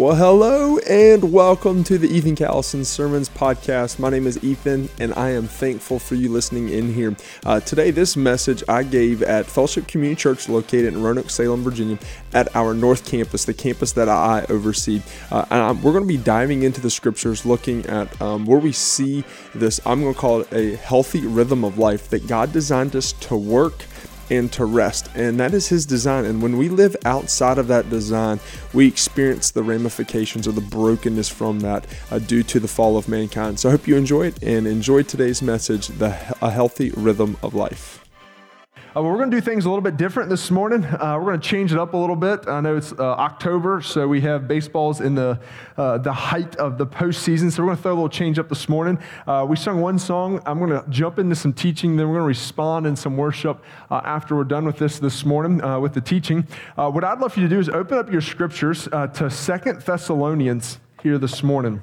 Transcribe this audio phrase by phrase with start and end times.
[0.00, 3.98] Well, hello and welcome to the Ethan Callison Sermons Podcast.
[3.98, 7.14] My name is Ethan and I am thankful for you listening in here.
[7.44, 11.98] Uh, today, this message I gave at Fellowship Community Church located in Roanoke, Salem, Virginia,
[12.32, 15.02] at our North Campus, the campus that I oversee.
[15.30, 18.72] Uh, and we're going to be diving into the scriptures, looking at um, where we
[18.72, 19.22] see
[19.54, 23.12] this, I'm going to call it a healthy rhythm of life that God designed us
[23.12, 23.84] to work
[24.30, 25.10] and to rest.
[25.14, 26.24] And that is His design.
[26.24, 28.40] And when we live outside of that design,
[28.72, 33.08] we experience the ramifications or the brokenness from that uh, due to the fall of
[33.08, 33.60] mankind.
[33.60, 37.54] So I hope you enjoy it and enjoy today's message, the a healthy rhythm of
[37.54, 37.99] life.
[38.96, 40.84] Uh, we're going to do things a little bit different this morning.
[40.84, 42.48] Uh, we're going to change it up a little bit.
[42.48, 45.38] I know it's uh, October, so we have baseballs in the,
[45.76, 47.52] uh, the height of the postseason.
[47.52, 48.98] So we're going to throw a little change up this morning.
[49.28, 50.42] Uh, we sung one song.
[50.44, 53.62] I'm going to jump into some teaching, then we're going to respond in some worship
[53.92, 56.44] uh, after we're done with this this morning with the teaching.
[56.74, 60.80] what I'd love for you to do is open up your scriptures to Second Thessalonians
[61.00, 61.80] here this morning.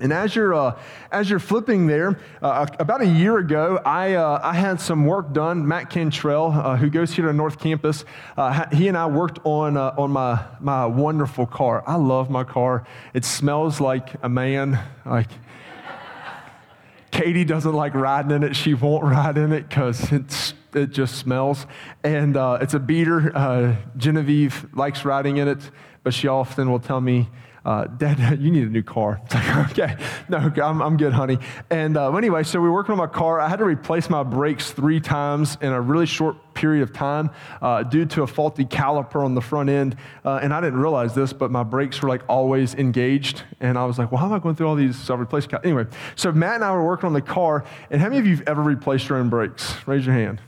[0.00, 0.76] And as you're, uh,
[1.12, 5.32] as you're flipping there, uh, about a year ago, I, uh, I had some work
[5.32, 5.68] done.
[5.68, 8.04] Matt Cantrell, uh, who goes here to North Campus,
[8.36, 11.84] uh, he and I worked on, uh, on my, my wonderful car.
[11.86, 12.84] I love my car.
[13.12, 14.80] It smells like a man.
[15.06, 15.30] Like
[17.12, 18.56] Katie doesn't like riding in it.
[18.56, 21.68] She won't ride in it because it's it just smells.
[22.02, 23.78] And it's a beater.
[23.96, 25.70] Genevieve likes riding in it,
[26.02, 27.28] but she often will tell me,
[27.64, 29.20] uh, Dad, you need a new car.
[29.34, 29.96] It's like, okay,
[30.28, 31.38] no, I'm, I'm good, honey.
[31.70, 33.40] And uh, anyway, so we were working on my car.
[33.40, 37.30] I had to replace my brakes three times in a really short period of time
[37.62, 39.96] uh, due to a faulty caliper on the front end.
[40.24, 43.42] Uh, and I didn't realize this, but my brakes were like always engaged.
[43.60, 44.98] And I was like, well, how am I going through all these?
[44.98, 45.48] So I replaced.
[45.48, 45.60] Cal-.
[45.64, 47.64] Anyway, so Matt and I were working on the car.
[47.90, 49.74] And how many of you have ever replaced your own brakes?
[49.86, 50.40] Raise your hand.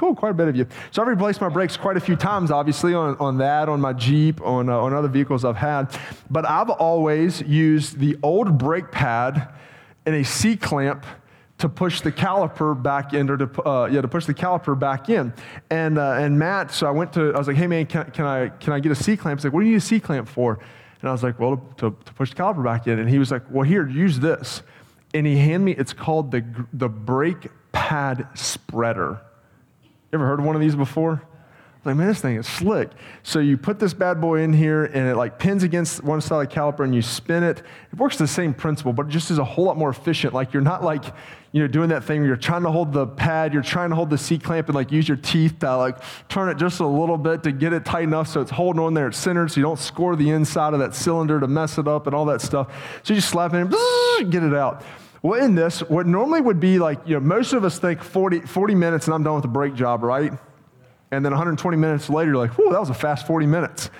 [0.00, 0.66] Cool, quite a bit of you.
[0.92, 3.92] So I've replaced my brakes quite a few times, obviously, on, on that, on my
[3.92, 5.94] Jeep, on, uh, on other vehicles I've had.
[6.30, 9.52] But I've always used the old brake pad
[10.06, 11.04] and a C clamp
[11.58, 15.10] to push the caliper back in, or to, uh, yeah, to push the caliper back
[15.10, 15.34] in.
[15.68, 18.24] And, uh, and Matt, so I went to, I was like, hey man, can, can,
[18.24, 19.40] I, can I get a C clamp?
[19.40, 20.58] He's like, what do you need a C clamp for?
[21.02, 23.00] And I was like, well, to, to push the caliper back in.
[23.00, 24.62] And he was like, well, here, use this.
[25.12, 29.20] And he handed me, it's called the, the brake pad spreader.
[30.10, 31.22] You ever heard of one of these before?
[31.84, 32.90] like, man, this thing is slick.
[33.22, 36.42] So you put this bad boy in here and it like pins against one side
[36.42, 37.62] of the caliper and you spin it.
[37.90, 40.34] It works the same principle, but it just is a whole lot more efficient.
[40.34, 41.04] Like you're not like,
[41.52, 43.96] you know, doing that thing where you're trying to hold the pad, you're trying to
[43.96, 45.96] hold the C clamp and like use your teeth to like
[46.28, 48.92] turn it just a little bit to get it tight enough so it's holding on
[48.92, 51.88] there, it's centered so you don't score the inside of that cylinder to mess it
[51.88, 52.68] up and all that stuff.
[53.04, 54.84] So you just slap it in, get it out.
[55.22, 58.40] Well, in this, what normally would be like, you know, most of us think 40,
[58.40, 60.32] 40 minutes and I'm done with the brake job, right?
[61.10, 63.90] And then 120 minutes later, you're like, whoa, that was a fast 40 minutes.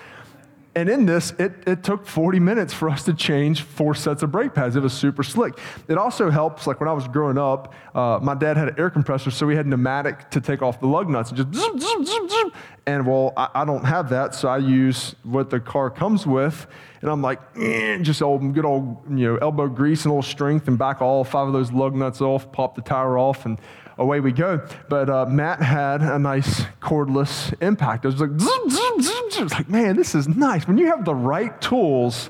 [0.73, 4.31] And in this, it, it took 40 minutes for us to change four sets of
[4.31, 4.77] brake pads.
[4.77, 5.59] It was super slick.
[5.89, 8.89] It also helps, like when I was growing up, uh, my dad had an air
[8.89, 12.05] compressor, so we had pneumatic to take off the lug nuts and just zoom, zoom,
[12.05, 12.51] zoom, zoom.
[12.85, 16.67] And well, I, I, don't have that, so I use what the car comes with.
[17.01, 20.69] And I'm like, eh, just old, good old, you know, elbow grease and little strength
[20.69, 23.59] and back all five of those lug nuts off, pop the tire off, and
[24.01, 24.65] away we go.
[24.89, 28.03] But uh, Matt had a nice cordless impact.
[28.03, 29.47] It was like, zoom, zoom, zoom, zoom.
[29.47, 30.67] like, man, this is nice.
[30.67, 32.29] When you have the right tools,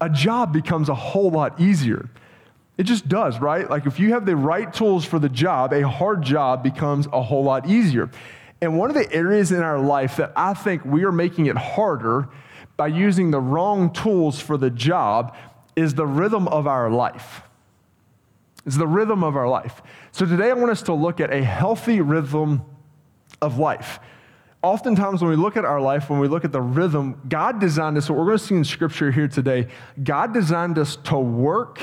[0.00, 2.08] a job becomes a whole lot easier.
[2.78, 3.68] It just does, right?
[3.68, 7.22] Like if you have the right tools for the job, a hard job becomes a
[7.22, 8.10] whole lot easier.
[8.60, 11.56] And one of the areas in our life that I think we are making it
[11.56, 12.28] harder
[12.76, 15.34] by using the wrong tools for the job
[15.74, 17.42] is the rhythm of our life.
[18.66, 19.80] It's the rhythm of our life.
[20.10, 22.62] So today I want us to look at a healthy rhythm
[23.40, 24.00] of life.
[24.62, 27.96] Oftentimes, when we look at our life, when we look at the rhythm, God designed
[27.96, 29.68] us, what we're going to see in Scripture here today,
[30.02, 31.80] God designed us to work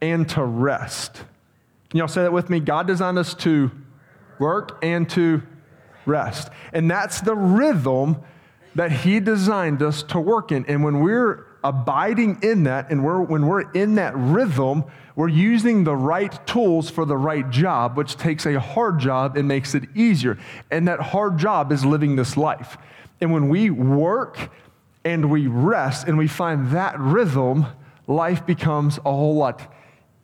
[0.00, 1.24] and to rest.
[1.88, 2.60] Can y'all say that with me?
[2.60, 3.72] God designed us to
[4.38, 5.42] work and to
[6.06, 6.50] rest.
[6.72, 8.18] And that's the rhythm
[8.76, 10.64] that He designed us to work in.
[10.66, 14.84] And when we're abiding in that and we're, when we're in that rhythm,
[15.16, 19.46] we're using the right tools for the right job, which takes a hard job and
[19.46, 20.38] makes it easier.
[20.70, 22.78] And that hard job is living this life.
[23.20, 24.50] And when we work
[25.04, 27.66] and we rest and we find that rhythm,
[28.06, 29.72] life becomes a whole lot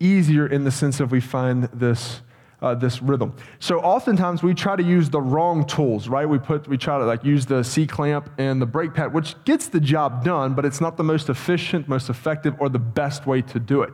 [0.00, 2.22] easier in the sense of we find this
[2.62, 3.34] uh, this rhythm.
[3.58, 6.26] So oftentimes we try to use the wrong tools, right?
[6.26, 9.34] We put we try to like use the C clamp and the brake pad, which
[9.44, 13.26] gets the job done, but it's not the most efficient, most effective, or the best
[13.26, 13.92] way to do it.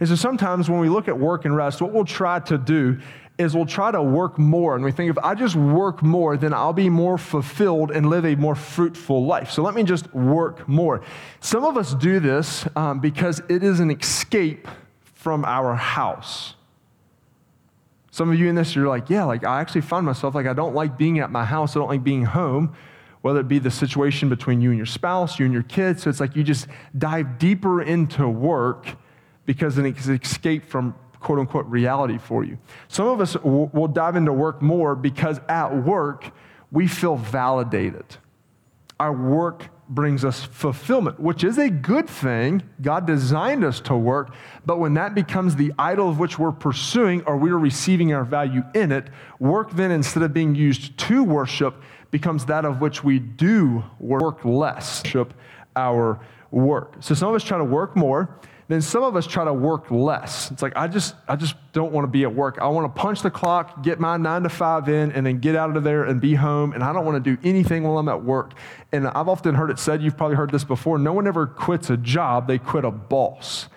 [0.00, 3.00] And so sometimes when we look at work and rest, what we'll try to do
[3.36, 4.76] is we'll try to work more.
[4.76, 8.24] And we think if I just work more, then I'll be more fulfilled and live
[8.24, 9.50] a more fruitful life.
[9.50, 11.02] So let me just work more.
[11.40, 14.68] Some of us do this um, because it is an escape
[15.14, 16.53] from our house.
[18.14, 20.52] Some of you in this, you're like, yeah, like I actually find myself like I
[20.52, 21.74] don't like being at my house.
[21.74, 22.72] I don't like being home,
[23.22, 26.04] whether it be the situation between you and your spouse, you and your kids.
[26.04, 28.86] So it's like you just dive deeper into work
[29.46, 32.56] because then it's an escape from quote unquote reality for you.
[32.86, 36.30] Some of us will dive into work more because at work
[36.70, 38.04] we feel validated.
[39.00, 42.62] Our work brings us fulfillment, which is a good thing.
[42.80, 44.34] God designed us to work,
[44.64, 48.24] but when that becomes the idol of which we're pursuing or we are receiving our
[48.24, 49.08] value in it,
[49.38, 54.44] work then, instead of being used to worship, becomes that of which we do work
[54.44, 55.02] less.
[55.04, 55.34] Worship
[55.76, 56.20] our
[56.50, 56.96] work.
[57.00, 58.38] So some of us try to work more
[58.68, 60.50] then some of us try to work less.
[60.50, 62.58] It's like, I just, I just don't want to be at work.
[62.60, 65.54] I want to punch the clock, get my nine to five in, and then get
[65.54, 66.72] out of there and be home.
[66.72, 68.54] And I don't want to do anything while I'm at work.
[68.92, 71.90] And I've often heard it said, you've probably heard this before no one ever quits
[71.90, 73.68] a job, they quit a boss.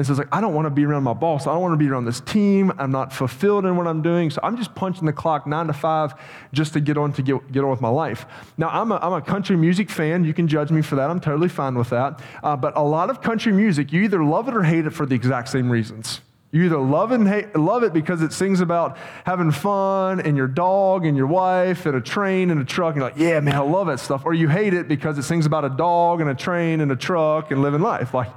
[0.00, 1.46] And so it's like, I don't want to be around my boss.
[1.46, 2.72] I don't want to be around this team.
[2.78, 4.30] I'm not fulfilled in what I'm doing.
[4.30, 6.14] So I'm just punching the clock nine to five
[6.54, 8.24] just to get on to get, get on with my life.
[8.56, 10.24] Now, I'm a, I'm a country music fan.
[10.24, 11.10] You can judge me for that.
[11.10, 12.18] I'm totally fine with that.
[12.42, 15.04] Uh, but a lot of country music, you either love it or hate it for
[15.04, 16.22] the exact same reasons.
[16.50, 18.96] You either love and hate, love it because it sings about
[19.26, 22.94] having fun and your dog and your wife and a train and a truck.
[22.94, 24.22] And you're like, yeah, man, I love that stuff.
[24.24, 26.96] Or you hate it because it sings about a dog and a train and a
[26.96, 28.14] truck and living life.
[28.14, 28.30] Like,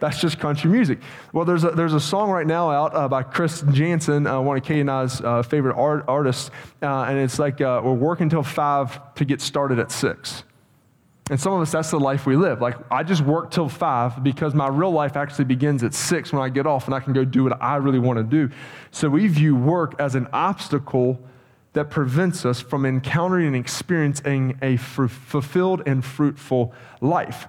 [0.00, 0.98] that's just country music.
[1.32, 4.56] Well, there's a, there's a song right now out uh, by Chris Janson, uh, one
[4.56, 6.50] of Katie and I's uh, favorite art, artists,
[6.82, 10.44] uh, and it's like uh, we're working until five to get started at six.
[11.30, 12.60] And some of us, that's the life we live.
[12.60, 16.42] Like, I just work till five because my real life actually begins at six when
[16.42, 18.52] I get off and I can go do what I really want to do.
[18.90, 21.20] So we view work as an obstacle
[21.72, 27.46] that prevents us from encountering and experiencing a f- fulfilled and fruitful life.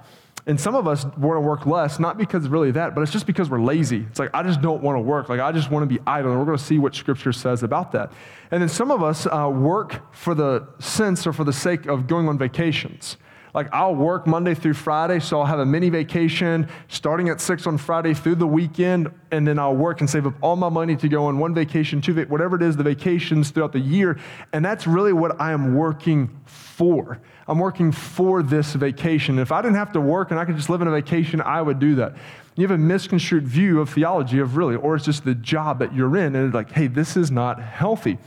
[0.51, 3.25] And some of us want to work less, not because really that, but it's just
[3.25, 4.05] because we're lazy.
[4.09, 5.29] It's like, I just don't want to work.
[5.29, 6.31] Like, I just want to be idle.
[6.31, 8.11] And we're going to see what Scripture says about that.
[8.51, 12.05] And then some of us uh, work for the sense or for the sake of
[12.05, 13.15] going on vacations.
[13.53, 17.67] Like, I'll work Monday through Friday, so I'll have a mini vacation starting at six
[17.67, 20.95] on Friday through the weekend, and then I'll work and save up all my money
[20.95, 24.19] to go on one vacation, two, whatever it is, the vacations throughout the year.
[24.53, 27.19] And that's really what I am working for.
[27.47, 29.37] I'm working for this vacation.
[29.37, 31.61] If I didn't have to work and I could just live in a vacation, I
[31.61, 32.15] would do that.
[32.55, 35.93] You have a misconstrued view of theology of really, or it's just the job that
[35.93, 38.17] you're in, and it's like, hey, this is not healthy.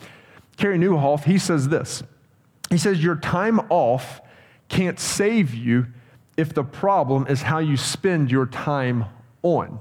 [0.56, 2.02] Carey Nieuwhof, he says this.
[2.70, 4.20] He says, Your time off
[4.74, 5.86] can't save you
[6.36, 9.04] if the problem is how you spend your time
[9.44, 9.78] on.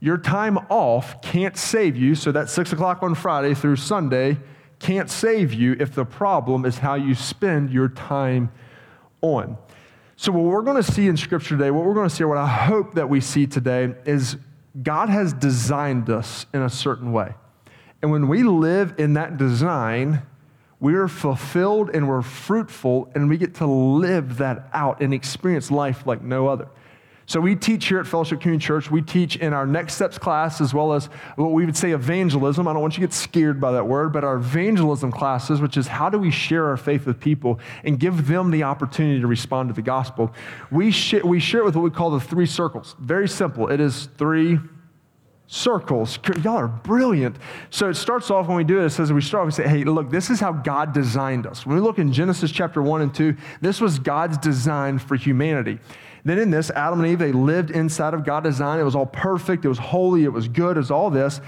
[0.00, 4.38] Your time off can't save you, so that six o'clock on Friday through Sunday
[4.80, 8.50] can't save you if the problem is how you spend your time
[9.20, 9.56] on.
[10.16, 12.38] So, what we're going to see in Scripture today, what we're going to see, what
[12.38, 14.36] I hope that we see today, is
[14.82, 17.34] God has designed us in a certain way.
[18.02, 20.22] And when we live in that design,
[20.80, 26.06] we're fulfilled and we're fruitful, and we get to live that out and experience life
[26.06, 26.68] like no other.
[27.26, 30.60] So we teach here at Fellowship Community Church, we teach in our Next Steps class
[30.60, 31.06] as well as
[31.36, 32.66] what we would say evangelism.
[32.66, 35.76] I don't want you to get scared by that word, but our evangelism classes, which
[35.76, 39.28] is how do we share our faith with people and give them the opportunity to
[39.28, 40.34] respond to the gospel.
[40.72, 40.92] We,
[41.22, 42.96] we share it with what we call the three circles.
[42.98, 43.68] Very simple.
[43.68, 44.58] It is three
[45.52, 46.16] circles.
[46.44, 47.36] Y'all are brilliant.
[47.70, 49.82] So it starts off when we do it, it says we start, we say, hey,
[49.82, 51.66] look, this is how God designed us.
[51.66, 55.80] When we look in Genesis chapter 1 and 2, this was God's design for humanity.
[56.24, 58.78] Then in this, Adam and Eve, they lived inside of God's design.
[58.78, 61.40] It was all perfect, it was holy, it was good, it was all this.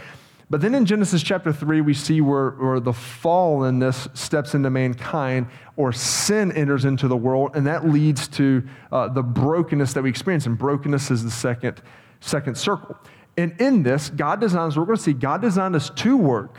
[0.51, 4.55] But then in Genesis chapter 3, we see where, where the fall in this steps
[4.55, 9.93] into mankind or sin enters into the world, and that leads to uh, the brokenness
[9.93, 10.47] that we experience.
[10.47, 11.81] And brokenness is the second,
[12.19, 12.97] second circle.
[13.37, 16.59] And in this, God designs, we're going to see God designed us to work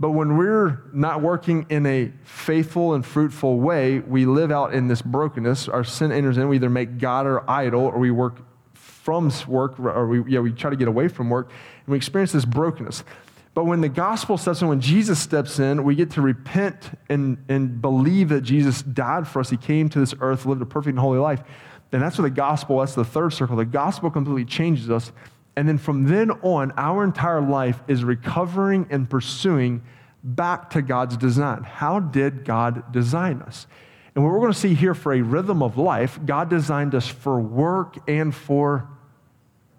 [0.00, 4.88] but when we're not working in a faithful and fruitful way, we live out in
[4.88, 5.68] this brokenness.
[5.68, 6.48] Our sin enters in.
[6.48, 8.38] We either make God our idol or we work
[8.72, 12.32] from work, or we, yeah, we try to get away from work, and we experience
[12.32, 13.04] this brokenness.
[13.52, 17.36] But when the gospel steps in, when Jesus steps in, we get to repent and,
[17.48, 19.50] and believe that Jesus died for us.
[19.50, 21.42] He came to this earth, lived a perfect and holy life.
[21.90, 23.56] Then that's where the gospel, that's the third circle.
[23.56, 25.12] The gospel completely changes us
[25.60, 29.82] and then from then on, our entire life is recovering and pursuing
[30.24, 31.64] back to God's design.
[31.64, 33.66] How did God design us?
[34.14, 37.06] And what we're going to see here for a rhythm of life, God designed us
[37.06, 38.88] for work and for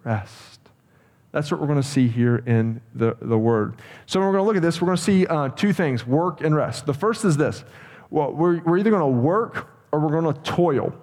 [0.04, 0.60] rest.
[1.32, 3.74] That's what we're going to see here in the, the Word.
[4.06, 6.06] So, when we're going to look at this, we're going to see uh, two things
[6.06, 6.86] work and rest.
[6.86, 7.64] The first is this
[8.12, 10.94] well, we're, we're either going to work or we're going to toil.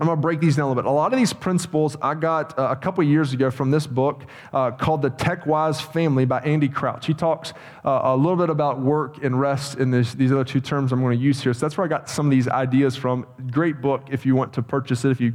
[0.00, 0.88] I'm going to break these down a little bit.
[0.88, 4.24] A lot of these principles I got uh, a couple years ago from this book
[4.50, 7.04] uh, called The Tech Wise Family by Andy Crouch.
[7.04, 7.52] He talks
[7.84, 11.02] uh, a little bit about work and rest in this, these other two terms I'm
[11.02, 11.52] going to use here.
[11.52, 13.26] So that's where I got some of these ideas from.
[13.50, 15.10] Great book if you want to purchase it.
[15.10, 15.34] If you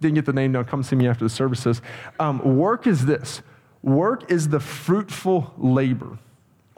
[0.00, 1.82] didn't get the name down, come see me after the services.
[2.18, 3.42] Um, work is this
[3.82, 6.18] work is the fruitful labor.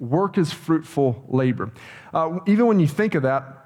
[0.01, 1.71] Work is fruitful labor.
[2.13, 3.60] Uh, even when you think of that,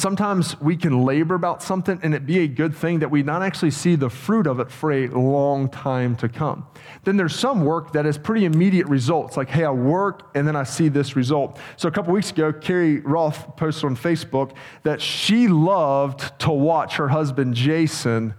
[0.00, 3.42] sometimes we can labor about something and it be a good thing that we not
[3.42, 6.66] actually see the fruit of it for a long time to come.
[7.04, 10.56] Then there's some work that is pretty immediate results, like, hey, I work and then
[10.56, 11.58] I see this result.
[11.76, 16.96] So a couple weeks ago, Carrie Roth posted on Facebook that she loved to watch
[16.96, 18.34] her husband Jason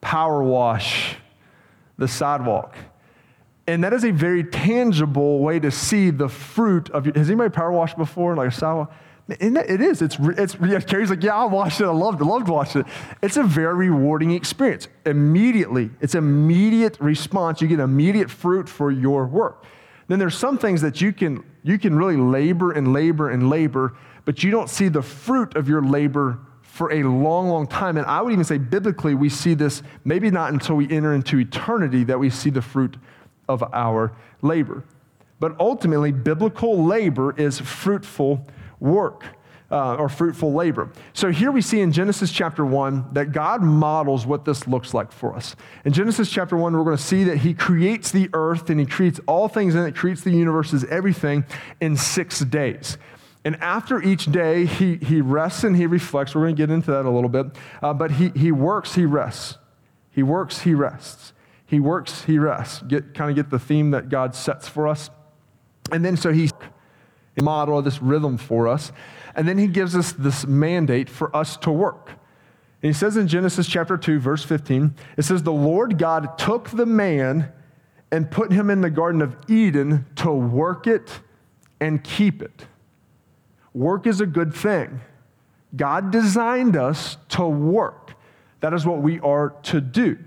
[0.00, 1.16] power wash
[1.96, 2.76] the sidewalk.
[3.66, 7.06] And that is a very tangible way to see the fruit of.
[7.06, 8.92] Has anybody power washed before, like a sidewalk?
[9.30, 10.02] It is.
[10.02, 11.84] It's, it's, yeah, Carrie's like, yeah, I watched it.
[11.84, 12.24] I loved it.
[12.24, 12.86] Loved watching it.
[13.22, 14.88] It's a very rewarding experience.
[15.06, 17.60] Immediately, it's an immediate response.
[17.60, 19.64] You get immediate fruit for your work.
[20.08, 23.96] Then there's some things that you can, you can really labor and labor and labor,
[24.24, 27.96] but you don't see the fruit of your labor for a long, long time.
[27.96, 31.38] And I would even say biblically, we see this maybe not until we enter into
[31.38, 32.96] eternity that we see the fruit
[33.48, 34.84] of our labor.
[35.38, 38.46] But ultimately, biblical labor is fruitful
[38.80, 39.24] work.
[39.72, 40.90] Uh, or fruitful labor.
[41.12, 45.12] So here we see in Genesis chapter 1 that God models what this looks like
[45.12, 45.54] for us.
[45.84, 48.86] In Genesis chapter 1, we're going to see that He creates the earth and He
[48.86, 51.44] creates all things in it, creates the universe, universes, everything
[51.80, 52.98] in six days.
[53.44, 56.34] And after each day, he, he rests and he reflects.
[56.34, 57.46] We're going to get into that a little bit.
[57.82, 59.56] Uh, but he, he works, he rests.
[60.10, 61.32] He works, he rests.
[61.64, 62.82] He works, he rests.
[62.82, 65.08] Get, kind of get the theme that God sets for us.
[65.90, 66.50] And then so he
[67.42, 68.92] model this rhythm for us.
[69.34, 72.10] And then he gives us this mandate for us to work.
[72.82, 76.70] And he says in Genesis chapter 2, verse 15, it says, The Lord God took
[76.70, 77.52] the man
[78.10, 81.20] and put him in the Garden of Eden to work it
[81.80, 82.66] and keep it.
[83.72, 85.00] Work is a good thing.
[85.76, 88.14] God designed us to work.
[88.60, 90.18] That is what we are to do.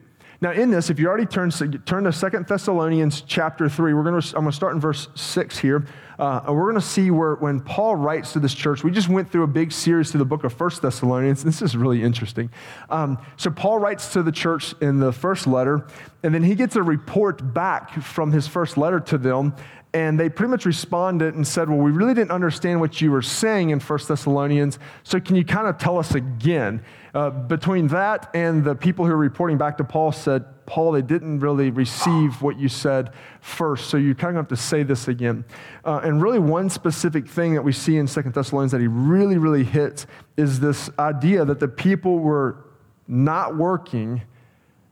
[0.41, 1.53] Now, in this, if you already turned,
[1.86, 5.58] turn to Second Thessalonians chapter 3, we're gonna, I'm going to start in verse 6
[5.58, 5.86] here.
[6.20, 9.10] Uh, and we're going to see where when Paul writes to this church, we just
[9.10, 11.43] went through a big series to the book of First Thessalonians.
[11.43, 12.50] This is really interesting.
[12.89, 15.88] Um, so, Paul writes to the church in the first letter,
[16.24, 19.55] and then he gets a report back from his first letter to them
[19.93, 23.22] and they pretty much responded and said, Well, we really didn't understand what you were
[23.22, 26.84] saying in 1 Thessalonians, so can you kind of tell us again?
[27.13, 31.01] Uh, between that and the people who are reporting back to Paul said, Paul, they
[31.01, 35.08] didn't really receive what you said first, so you kind of have to say this
[35.08, 35.46] again.
[35.86, 39.38] Uh, and really, one specific thing that we see in 2 Thessalonians that he really,
[39.38, 42.65] really hits is this idea that the people were
[43.08, 44.22] not working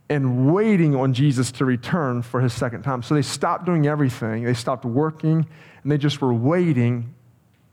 [0.10, 3.02] and waiting on Jesus to return for his second time.
[3.02, 4.44] So they stopped doing everything.
[4.44, 5.48] They stopped working
[5.84, 7.16] and they just were waiting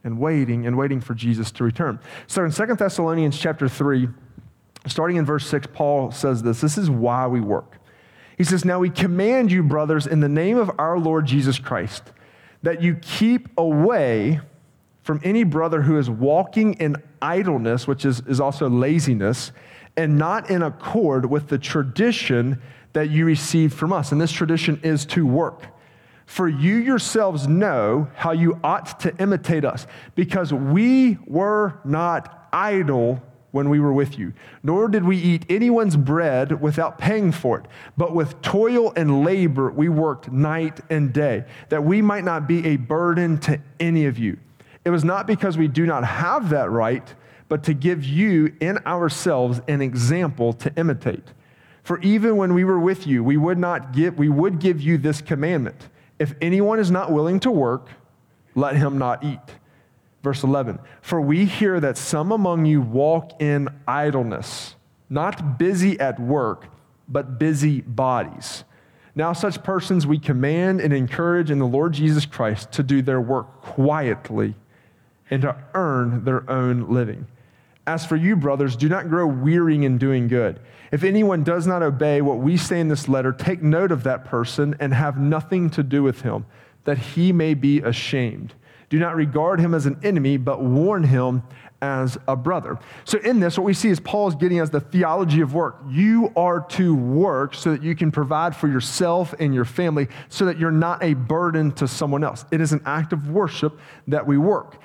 [0.05, 1.99] and waiting and waiting for Jesus to return.
[2.27, 4.07] So in 2 Thessalonians chapter 3,
[4.87, 7.77] starting in verse 6, Paul says this This is why we work.
[8.37, 12.03] He says, Now we command you, brothers, in the name of our Lord Jesus Christ,
[12.63, 14.39] that you keep away
[15.01, 19.51] from any brother who is walking in idleness, which is, is also laziness
[19.97, 22.61] and not in accord with the tradition
[22.93, 24.11] that you received from us.
[24.11, 25.63] And this tradition is to work.
[26.25, 33.21] For you yourselves know how you ought to imitate us, because we were not idle
[33.51, 37.65] when we were with you, nor did we eat anyone's bread without paying for it.
[37.97, 42.65] But with toil and labor we worked night and day, that we might not be
[42.67, 44.37] a burden to any of you.
[44.85, 47.13] It was not because we do not have that right
[47.49, 51.33] but to give you in ourselves an example to imitate.
[51.83, 54.97] For even when we were with you, we would not give, we would give you
[54.99, 55.89] this commandment.
[56.19, 57.89] If anyone is not willing to work,
[58.53, 59.39] let him not eat.
[60.21, 64.75] Verse 11, for we hear that some among you walk in idleness,
[65.09, 66.65] not busy at work,
[67.07, 68.65] but busy bodies.
[69.15, 73.21] Now, such persons we command and encourage in the Lord Jesus Christ to do their
[73.21, 74.55] work quietly
[75.29, 77.27] and to earn their own living.
[77.87, 80.59] As for you, brothers, do not grow weary in doing good.
[80.91, 84.25] If anyone does not obey what we say in this letter, take note of that
[84.25, 86.45] person and have nothing to do with him,
[86.83, 88.53] that he may be ashamed.
[88.89, 91.43] Do not regard him as an enemy, but warn him
[91.81, 92.77] as a brother.
[93.05, 95.77] So, in this, what we see is Paul is getting as the theology of work.
[95.87, 100.45] You are to work so that you can provide for yourself and your family, so
[100.45, 102.45] that you're not a burden to someone else.
[102.51, 104.81] It is an act of worship that we work.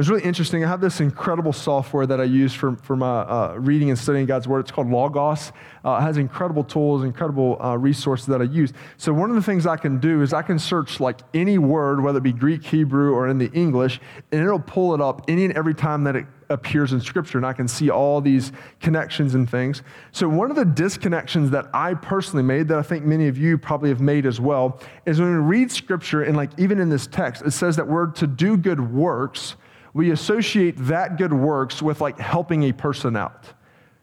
[0.00, 0.64] It's really interesting.
[0.64, 4.24] I have this incredible software that I use for, for my uh, reading and studying
[4.24, 4.60] God's Word.
[4.60, 5.52] It's called Logos.
[5.84, 8.72] Uh, it has incredible tools, incredible uh, resources that I use.
[8.96, 12.02] So, one of the things I can do is I can search like any word,
[12.02, 14.00] whether it be Greek, Hebrew, or in the English,
[14.32, 17.36] and it'll pull it up any and every time that it appears in Scripture.
[17.36, 19.82] And I can see all these connections and things.
[20.12, 23.58] So, one of the disconnections that I personally made, that I think many of you
[23.58, 27.06] probably have made as well, is when we read Scripture, and like even in this
[27.06, 29.56] text, it says that we're to do good works
[29.92, 33.52] we associate that good works with like helping a person out,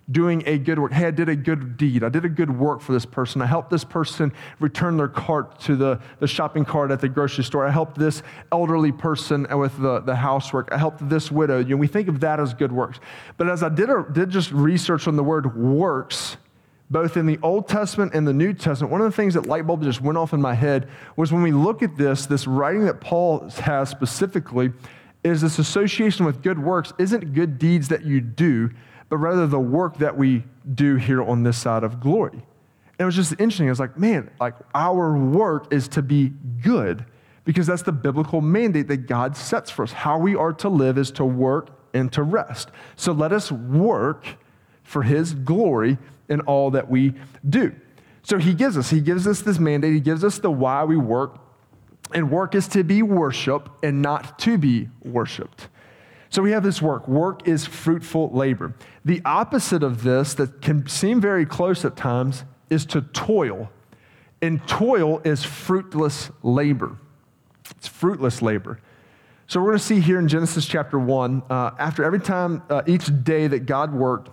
[0.10, 0.92] doing a good work.
[0.92, 2.04] Hey, I did a good deed.
[2.04, 3.42] I did a good work for this person.
[3.42, 7.44] I helped this person return their cart to the, the shopping cart at the grocery
[7.44, 7.66] store.
[7.66, 10.70] I helped this elderly person with the, the housework.
[10.72, 11.60] I helped this widow.
[11.60, 13.00] You know, we think of that as good works.
[13.38, 16.38] But as I did, a, did just research on the word works,
[16.90, 19.68] both in the Old Testament and the New Testament, one of the things that light
[19.68, 22.86] bulb just went off in my head was when we look at this, this writing
[22.86, 24.72] that Paul has specifically,
[25.32, 28.70] is this association with good works isn't good deeds that you do,
[29.10, 30.44] but rather the work that we
[30.76, 32.34] do here on this side of glory.
[33.00, 33.68] And it was just interesting.
[33.68, 37.06] I was like, man, like our work is to be good
[37.46, 39.92] because that's the biblical mandate that God sets for us.
[39.92, 42.70] How we are to live is to work and to rest.
[42.96, 44.26] So let us work
[44.84, 47.14] for his glory in all that we
[47.48, 47.74] do.
[48.24, 50.98] So he gives us, he gives us this mandate, he gives us the why we
[50.98, 51.40] work,
[52.14, 55.70] and work is to be worship and not to be worshiped.
[56.30, 57.08] So we have this work.
[57.08, 58.76] Work is fruitful labor.
[59.06, 63.70] The opposite of this, that can seem very close at times, is to toil.
[64.42, 66.98] And toil is fruitless labor.
[67.72, 68.80] It's fruitless labor.
[69.48, 72.82] So we're going to see here in Genesis chapter 1, uh, after every time, uh,
[72.86, 74.30] each day that God worked,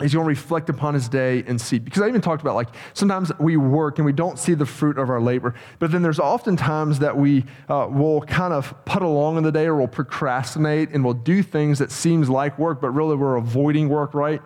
[0.00, 1.78] He's going to reflect upon his day and see.
[1.78, 4.98] Because I even talked about like sometimes we work and we don't see the fruit
[4.98, 5.54] of our labor.
[5.78, 9.52] But then there's often times that we uh, will kind of put along in the
[9.52, 13.36] day or we'll procrastinate and we'll do things that seems like work, but really we're
[13.36, 14.40] avoiding work, right?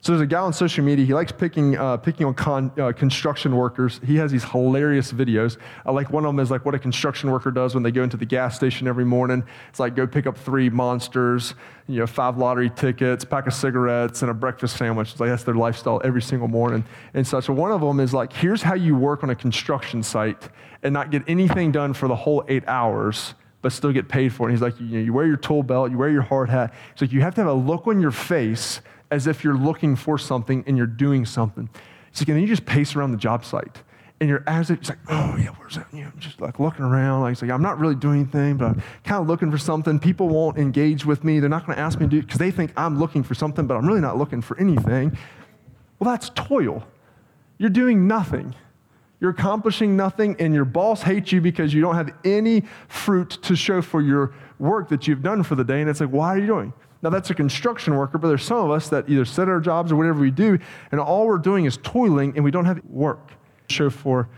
[0.00, 1.04] So there's a guy on social media.
[1.04, 4.00] He likes picking uh, picking on con, uh, construction workers.
[4.04, 5.56] He has these hilarious videos.
[5.84, 8.16] Like one of them is like what a construction worker does when they go into
[8.16, 9.42] the gas station every morning.
[9.68, 11.54] It's like go pick up three monsters,
[11.88, 15.12] you know, five lottery tickets, pack of cigarettes, and a breakfast sandwich.
[15.12, 17.46] It's like that's their lifestyle every single morning and such.
[17.46, 20.50] So one of them is like, here's how you work on a construction site
[20.82, 24.44] and not get anything done for the whole eight hours but still get paid for
[24.44, 24.52] it.
[24.52, 26.72] And he's like, you, know, you wear your tool belt, you wear your hard hat.
[26.92, 29.96] It's like you have to have a look on your face as if you're looking
[29.96, 31.68] for something and you're doing something.
[32.10, 33.82] It's like, you just pace around the job site.
[34.18, 35.86] And you're as it's like, oh yeah, where's that?
[35.92, 37.20] You know, just like looking around.
[37.20, 39.98] Like, like I'm not really doing anything, but I'm kind of looking for something.
[39.98, 41.38] People won't engage with me.
[41.38, 43.66] They're not going to ask me to do because they think I'm looking for something,
[43.66, 45.16] but I'm really not looking for anything.
[45.98, 46.82] Well, that's toil.
[47.58, 48.54] You're doing nothing.
[49.20, 53.56] You're accomplishing nothing, and your boss hates you because you don't have any fruit to
[53.56, 55.80] show for your work that you've done for the day.
[55.80, 56.72] And it's like, why are you doing?
[57.02, 59.60] Now, that's a construction worker, but there's some of us that either sit at our
[59.60, 60.58] jobs or whatever we do,
[60.90, 63.32] and all we're doing is toiling, and we don't have work
[63.68, 64.28] show for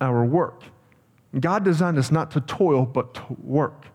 [0.00, 0.62] our work.
[1.38, 3.86] God designed us not to toil, but to work.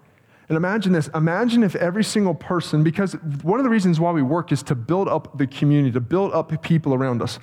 [0.50, 4.24] And imagine this imagine if every single person, because one of the reasons why we
[4.24, 7.40] work is to build up the community, to build up people around us.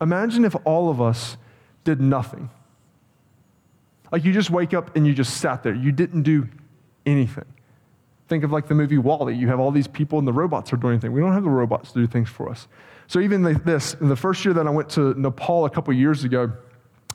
[0.00, 1.36] Imagine if all of us
[1.84, 2.48] did nothing.
[4.10, 6.48] Like you just wake up and you just sat there, you didn't do
[7.04, 7.44] anything.
[8.28, 9.34] Think of like the movie WALL-E.
[9.34, 11.12] You have all these people and the robots are doing anything.
[11.12, 12.66] We don't have the robots to do things for us.
[13.06, 16.52] So even this, the first year that I went to Nepal a couple years ago,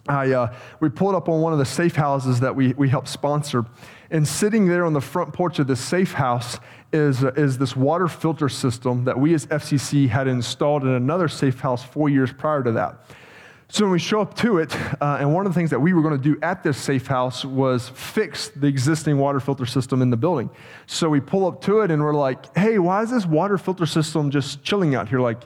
[0.08, 3.08] I, uh, we pulled up on one of the safe houses that we, we helped
[3.08, 3.66] sponsor.
[4.10, 6.60] And sitting there on the front porch of this safe house
[6.92, 11.28] is, uh, is this water filter system that we as FCC had installed in another
[11.28, 13.06] safe house four years prior to that.
[13.72, 15.94] So when we show up to it, uh, and one of the things that we
[15.94, 20.02] were going to do at this safe house was fix the existing water filter system
[20.02, 20.50] in the building.
[20.88, 23.86] So we pull up to it and we're like, hey, why is this water filter
[23.86, 25.22] system just chilling out here?
[25.22, 25.44] Like,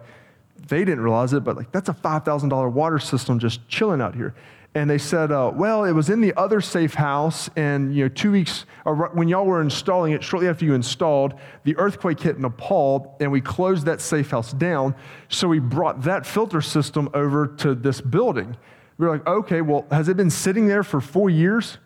[0.68, 4.34] they didn't realize it, but like, that's a $5,000 water system just chilling out here.
[4.76, 8.10] And they said, uh, well, it was in the other safe house, and you know,
[8.10, 11.34] two weeks, or when y'all were installing it, shortly after you installed,
[11.64, 14.94] the earthquake hit Nepal, and we closed that safe house down.
[15.30, 18.58] So we brought that filter system over to this building.
[18.98, 21.78] We were like, okay, well, has it been sitting there for four years?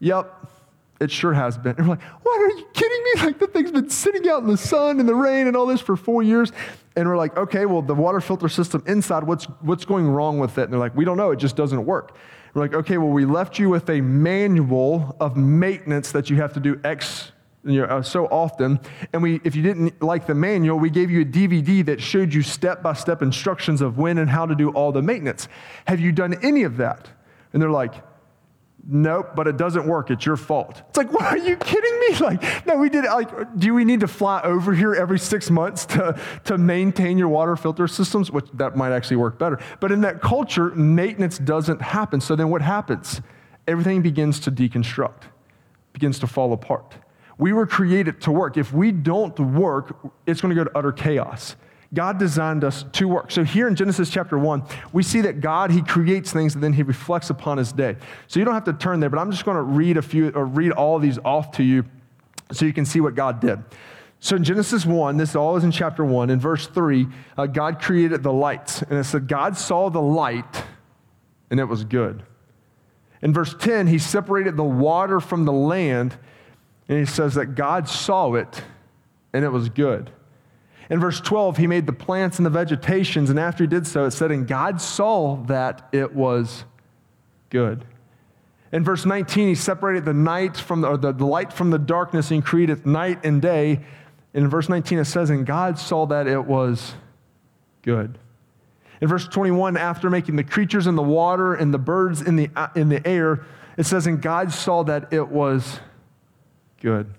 [0.00, 0.46] Yep,
[1.00, 1.74] it sure has been.
[1.78, 3.22] And we're like, what, are you kidding me?
[3.22, 5.80] Like, the thing's been sitting out in the sun and the rain and all this
[5.80, 6.52] for four years.
[6.96, 10.58] And we're like, okay, well, the water filter system inside, what's, what's going wrong with
[10.58, 10.64] it?
[10.64, 12.16] And they're like, we don't know, it just doesn't work.
[12.54, 16.52] We're like, okay, well, we left you with a manual of maintenance that you have
[16.54, 17.32] to do X
[17.64, 18.80] you know, uh, so often.
[19.12, 22.32] And we, if you didn't like the manual, we gave you a DVD that showed
[22.32, 25.48] you step by step instructions of when and how to do all the maintenance.
[25.86, 27.08] Have you done any of that?
[27.52, 27.94] And they're like,
[28.86, 30.10] Nope, but it doesn't work.
[30.10, 30.82] It's your fault.
[30.88, 32.16] It's like, what are you kidding me?
[32.18, 33.10] Like, no, we did it.
[33.10, 37.28] Like, do we need to fly over here every six months to, to maintain your
[37.28, 38.30] water filter systems?
[38.30, 39.60] Which that might actually work better.
[39.80, 42.20] But in that culture, maintenance doesn't happen.
[42.20, 43.20] So then what happens?
[43.68, 45.22] Everything begins to deconstruct,
[45.92, 46.94] begins to fall apart.
[47.38, 48.56] We were created to work.
[48.56, 51.56] If we don't work, it's going to go to utter chaos.
[51.92, 53.32] God designed us to work.
[53.32, 56.72] So here in Genesis chapter 1, we see that God, he creates things and then
[56.72, 57.96] he reflects upon his day.
[58.28, 60.30] So you don't have to turn there, but I'm just going to read a few
[60.30, 61.84] or read all of these off to you
[62.52, 63.58] so you can see what God did.
[64.20, 67.80] So in Genesis 1, this all is in chapter 1, in verse 3, uh, God
[67.80, 68.82] created the lights.
[68.82, 70.62] And it said, God saw the light
[71.50, 72.22] and it was good.
[73.22, 76.16] In verse 10, he separated the water from the land
[76.88, 78.62] and he says that God saw it
[79.32, 80.10] and it was good.
[80.90, 84.06] In verse 12, he made the plants and the vegetations, and after he did so,
[84.06, 86.64] it said, And God saw that it was
[87.48, 87.84] good.
[88.72, 92.32] In verse 19, he separated the night from the, the, the light from the darkness
[92.32, 93.80] and created night and day.
[94.34, 96.94] In verse 19, it says, And God saw that it was
[97.82, 98.18] good.
[99.00, 102.50] In verse 21, after making the creatures in the water and the birds in the,
[102.74, 103.44] in the air,
[103.76, 105.78] it says, And God saw that it was
[106.80, 107.14] good.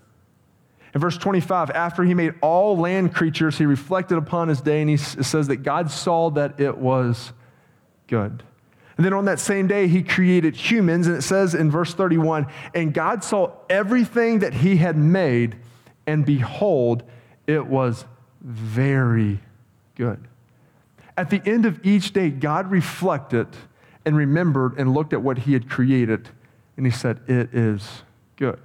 [0.94, 4.90] In verse 25, after he made all land creatures, he reflected upon his day and
[4.90, 7.32] he says that God saw that it was
[8.08, 8.42] good.
[8.98, 12.46] And then on that same day, he created humans, and it says in verse 31
[12.74, 15.56] and God saw everything that he had made,
[16.06, 17.02] and behold,
[17.46, 18.04] it was
[18.42, 19.40] very
[19.94, 20.28] good.
[21.16, 23.48] At the end of each day, God reflected
[24.04, 26.28] and remembered and looked at what he had created,
[26.76, 28.02] and he said, It is
[28.36, 28.60] good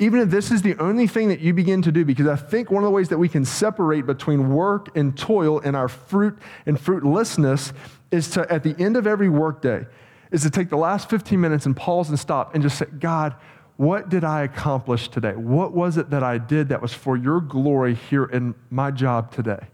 [0.00, 2.70] even if this is the only thing that you begin to do, because I think
[2.70, 6.38] one of the ways that we can separate between work and toil and our fruit
[6.66, 7.72] and fruitlessness
[8.12, 9.86] is to, at the end of every workday,
[10.30, 13.34] is to take the last 15 minutes and pause and stop and just say, God,
[13.76, 15.32] what did I accomplish today?
[15.32, 19.32] What was it that I did that was for your glory here in my job
[19.32, 19.66] today?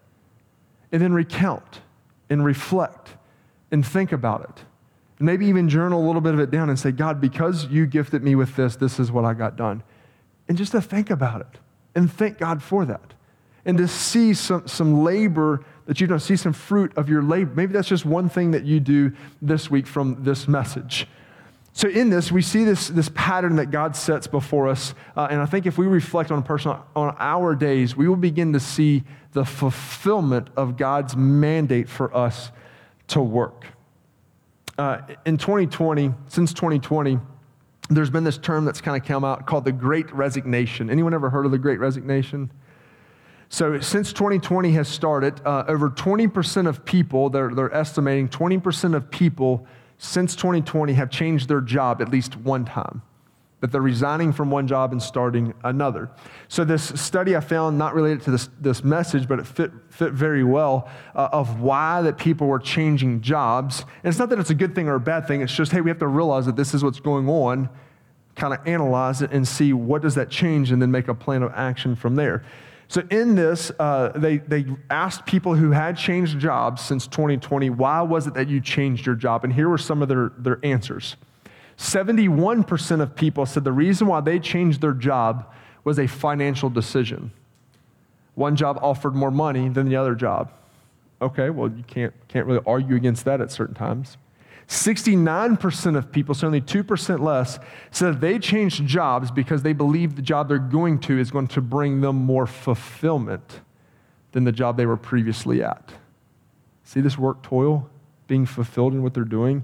[0.91, 1.81] And then recount
[2.31, 3.15] and reflect
[3.71, 4.65] and think about it.
[5.19, 8.23] Maybe even journal a little bit of it down and say, God, because you gifted
[8.23, 9.83] me with this, this is what I got done
[10.49, 11.59] and just to think about it
[11.95, 13.15] and thank God for that.
[13.65, 17.53] And to see some, some labor that you don't see some fruit of your labor.
[17.55, 21.07] Maybe that's just one thing that you do this week from this message.
[21.73, 24.95] So, in this, we see this, this pattern that God sets before us.
[25.17, 28.53] Uh, and I think if we reflect on, personal, on our days, we will begin
[28.53, 29.03] to see
[29.33, 32.53] the fulfillment of God's mandate for us
[33.09, 33.67] to work.
[34.79, 37.19] Uh, in 2020, since 2020,
[37.91, 40.89] there's been this term that's kind of come out called the Great Resignation.
[40.89, 42.51] Anyone ever heard of the Great Resignation?
[43.51, 49.11] So, since 2020 has started, uh, over 20% of people, they're, they're estimating 20% of
[49.11, 49.67] people
[49.99, 53.03] since 2020 have changed their job at least one time.
[53.65, 56.11] That they're resigning from one job and starting another.
[56.49, 60.13] So, this study I found, not related to this, this message, but it fit, fit
[60.13, 63.81] very well, uh, of why that people were changing jobs.
[64.03, 65.81] And it's not that it's a good thing or a bad thing, it's just, hey,
[65.81, 67.71] we have to realize that this is what's going on,
[68.37, 71.43] kind of analyze it and see what does that change, and then make a plan
[71.43, 72.45] of action from there.
[72.89, 78.03] So, in this, uh, they, they asked people who had changed jobs since 2020, why
[78.03, 79.43] was it that you changed your job?
[79.43, 81.17] And here were some of their, their answers.
[81.77, 87.33] 71% of people said the reason why they changed their job was a financial decision.
[88.35, 90.53] One job offered more money than the other job.
[91.21, 94.17] Okay, well, you can't, can't really argue against that at certain times.
[94.69, 97.59] 69% of people, only 2% less,
[97.91, 101.61] said they changed jobs because they believe the job they're going to is going to
[101.61, 103.61] bring them more fulfillment
[104.33, 105.93] than the job they were previously at.
[106.83, 107.89] See this work toil
[108.27, 109.63] being fulfilled in what they're doing?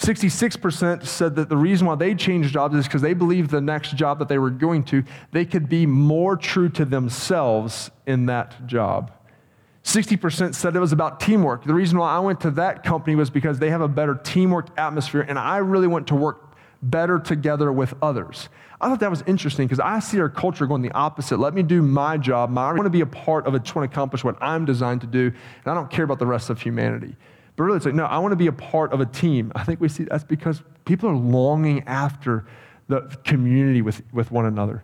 [0.00, 3.94] 66% said that the reason why they changed jobs is because they believed the next
[3.96, 8.66] job that they were going to, they could be more true to themselves in that
[8.66, 9.12] job.
[9.84, 11.64] 60% said it was about teamwork.
[11.64, 14.68] The reason why I went to that company was because they have a better teamwork
[14.78, 18.48] atmosphere, and I really want to work better together with others.
[18.80, 21.38] I thought that was interesting because I see our culture going the opposite.
[21.38, 22.56] Let me do my job.
[22.56, 25.02] I want to be a part of it, I want to accomplish what I'm designed
[25.02, 27.16] to do, and I don't care about the rest of humanity.
[27.60, 29.52] But really, it's like, no, I want to be a part of a team.
[29.54, 32.46] I think we see that's because people are longing after
[32.88, 34.82] the community with, with one another.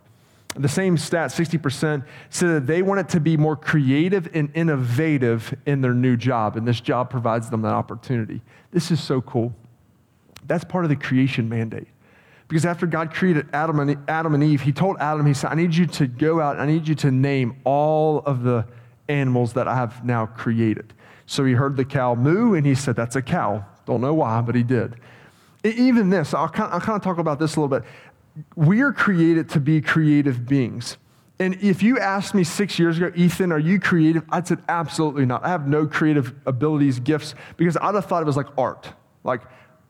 [0.55, 5.81] The same stat, 60%, said that they wanted to be more creative and innovative in
[5.81, 8.43] their new job, and this job provides them that opportunity.
[8.69, 9.55] This is so cool.
[10.45, 11.87] That's part of the creation mandate.
[12.47, 15.55] Because after God created Adam and, Adam and Eve, he told Adam, he said, I
[15.55, 18.67] need you to go out, I need you to name all of the
[19.09, 20.93] animals that I have now created.
[21.27, 23.63] So he heard the cow moo, and he said, That's a cow.
[23.85, 24.95] Don't know why, but he did.
[25.63, 27.87] Even this, I'll kind, of, I'll kind of talk about this a little bit.
[28.55, 30.97] We are created to be creative beings.
[31.39, 34.23] And if you asked me six years ago, Ethan, are you creative?
[34.29, 35.43] I'd said, absolutely not.
[35.43, 38.89] I have no creative abilities, gifts, because I'd have thought it was like art.
[39.23, 39.41] Like,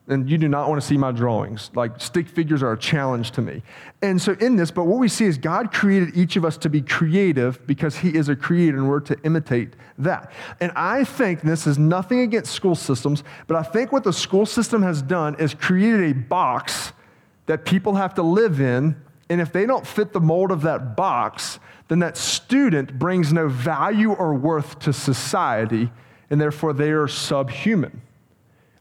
[0.09, 1.69] and you do not want to see my drawings.
[1.75, 3.61] Like, stick figures are a challenge to me.
[4.01, 6.69] And so, in this, but what we see is God created each of us to
[6.69, 10.31] be creative because He is a creator and we're to imitate that.
[10.61, 14.13] And I think, and this is nothing against school systems, but I think what the
[14.13, 16.93] school system has done is created a box
[17.47, 18.95] that people have to live in.
[19.29, 23.49] And if they don't fit the mold of that box, then that student brings no
[23.49, 25.89] value or worth to society,
[26.29, 28.01] and therefore they are subhuman.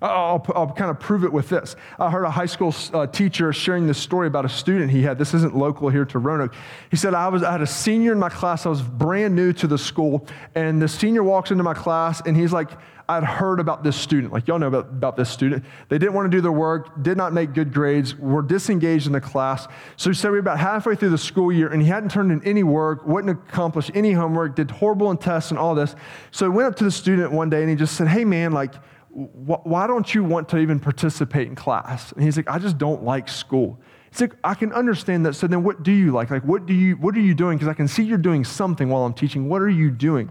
[0.03, 1.75] I'll, I'll, kind of prove it with this.
[1.99, 5.19] I heard a high school uh, teacher sharing this story about a student he had.
[5.19, 6.55] This isn't local here to Roanoke.
[6.91, 8.67] He said, I, was, I had a senior in my class.
[8.67, 10.27] I was brand new to the school.
[10.55, 12.71] And the senior walks into my class and he's like,
[13.09, 14.33] I'd heard about this student.
[14.33, 15.65] Like, y'all know about, about this student.
[15.89, 19.13] They didn't want to do their work, did not make good grades, were disengaged in
[19.13, 19.69] the class.
[19.97, 22.33] So he said, we were about halfway through the school year and he hadn't turned
[22.33, 25.95] in any work, wouldn't accomplish any homework, did horrible in tests and all this.
[26.33, 28.53] So he went up to the student one day and he just said, Hey, man,
[28.53, 28.75] like,
[29.17, 32.13] why don't you want to even participate in class?
[32.13, 33.81] And he's like, I just don't like school.
[34.11, 35.35] He's like, I can understand that.
[35.35, 36.31] So then what do you like?
[36.31, 37.57] Like, what do you, what are you doing?
[37.57, 39.49] Because I can see you're doing something while I'm teaching.
[39.49, 40.31] What are you doing?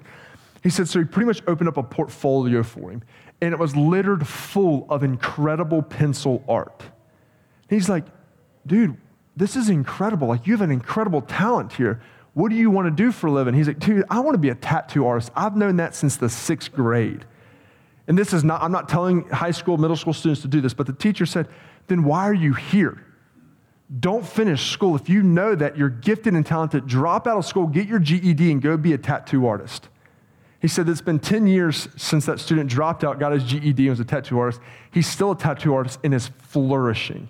[0.61, 3.01] He said, so he pretty much opened up a portfolio for him.
[3.41, 6.83] And it was littered full of incredible pencil art.
[7.67, 8.05] he's like,
[8.67, 8.97] dude,
[9.35, 10.27] this is incredible.
[10.27, 12.01] Like, you have an incredible talent here.
[12.33, 13.55] What do you want to do for a living?
[13.55, 15.31] He's like, dude, I want to be a tattoo artist.
[15.35, 17.25] I've known that since the sixth grade.
[18.07, 20.73] And this is not, I'm not telling high school, middle school students to do this,
[20.73, 21.47] but the teacher said,
[21.87, 23.03] then why are you here?
[23.99, 24.95] Don't finish school.
[24.95, 28.51] If you know that you're gifted and talented, drop out of school, get your GED,
[28.51, 29.89] and go be a tattoo artist.
[30.59, 33.89] He said it's been 10 years since that student dropped out, got his GED, and
[33.89, 34.59] was a tattoo artist.
[34.91, 37.29] He's still a tattoo artist and is flourishing.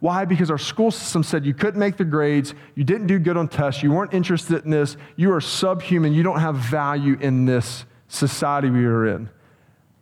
[0.00, 0.24] Why?
[0.24, 3.46] Because our school system said you couldn't make the grades, you didn't do good on
[3.46, 7.84] tests, you weren't interested in this, you are subhuman, you don't have value in this
[8.08, 9.30] society we are in.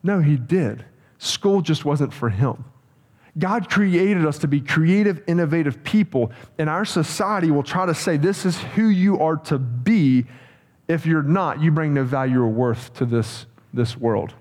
[0.03, 0.85] No, he did.
[1.19, 2.65] School just wasn't for him.
[3.39, 8.17] God created us to be creative, innovative people, and our society will try to say,
[8.17, 10.27] This is who you are to be.
[10.89, 14.35] If you're not, you bring no value or worth to this, this world.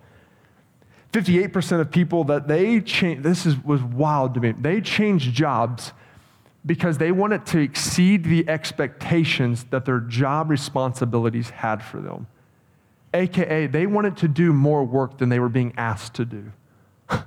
[1.11, 4.53] 58% of people that they change, this is, was wild to me.
[4.53, 5.93] They changed jobs
[6.65, 12.27] because they wanted to exceed the expectations that their job responsibilities had for them.
[13.13, 16.51] AKA, they wanted to do more work than they were being asked to do.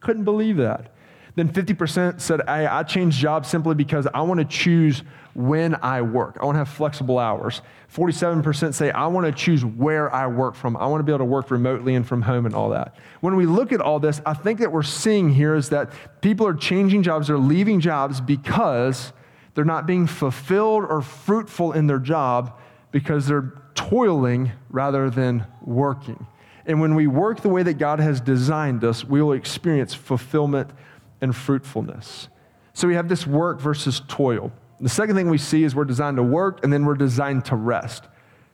[0.00, 0.92] Couldn't believe that.
[1.36, 5.02] Then 50% said, I, I changed jobs simply because I want to choose
[5.34, 6.38] when I work.
[6.40, 7.60] I want to have flexible hours.
[7.94, 10.78] 47% say, I want to choose where I work from.
[10.78, 12.96] I want to be able to work remotely and from home and all that.
[13.20, 16.46] When we look at all this, I think that we're seeing here is that people
[16.46, 19.12] are changing jobs, they're leaving jobs because
[19.54, 22.58] they're not being fulfilled or fruitful in their job
[22.90, 26.26] because they're toiling rather than working.
[26.66, 30.70] And when we work the way that God has designed us, we will experience fulfillment
[31.20, 32.28] and fruitfulness.
[32.74, 34.52] So we have this work versus toil.
[34.80, 37.56] The second thing we see is we're designed to work and then we're designed to
[37.56, 38.04] rest.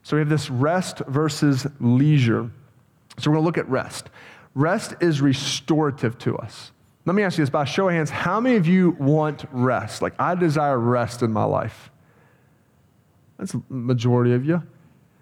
[0.03, 2.51] So we have this rest versus leisure.
[3.19, 4.11] So we're going to look at rest.
[4.55, 6.73] Rest is restorative to us.
[7.05, 10.03] Let me ask you this by show of hands how many of you want rest?
[10.03, 11.91] Like, I desire rest in my life.
[13.43, 14.63] That's a majority of you.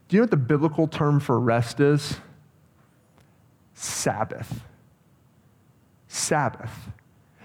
[0.08, 2.20] Do you know what the biblical term for rest is?
[3.72, 4.60] Sabbath.
[6.06, 6.70] Sabbath.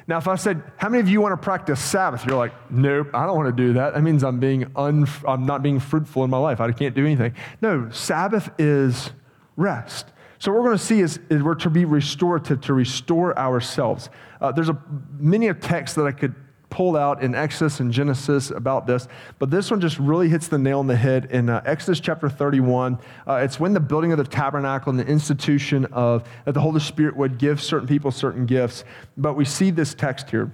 [0.06, 2.26] Now, if I said, How many of you want to practice Sabbath?
[2.26, 3.94] You're like, Nope, I don't want to do that.
[3.94, 6.60] That means I'm, being un- I'm not being fruitful in my life.
[6.60, 7.36] I can't do anything.
[7.62, 9.12] No, Sabbath is
[9.56, 10.08] rest.
[10.40, 14.10] So, what we're going to see is, is we're to be restorative, to restore ourselves.
[14.42, 14.78] Uh, there's a,
[15.20, 16.36] many a text that I could
[16.76, 19.08] pulled out in Exodus and Genesis about this,
[19.40, 22.28] but this one just really hits the nail on the head in uh, Exodus chapter
[22.28, 23.00] 31.
[23.26, 26.82] Uh, it's when the building of the tabernacle and the institution of that the Holy
[26.82, 28.84] Spirit would give certain people certain gifts.
[29.16, 30.52] But we see this text here.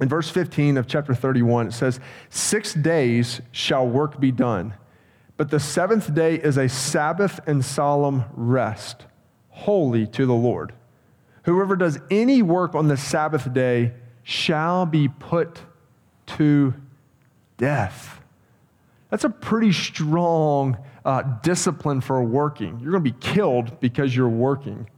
[0.00, 4.74] In verse 15 of chapter 31, it says, Six days shall work be done,
[5.36, 9.06] but the seventh day is a Sabbath and solemn rest,
[9.50, 10.72] holy to the Lord.
[11.44, 13.92] Whoever does any work on the Sabbath day,
[14.28, 15.60] shall be put
[16.26, 16.74] to
[17.58, 18.20] death.
[19.08, 22.80] That's a pretty strong uh, discipline for working.
[22.80, 24.90] You're going to be killed because you're working.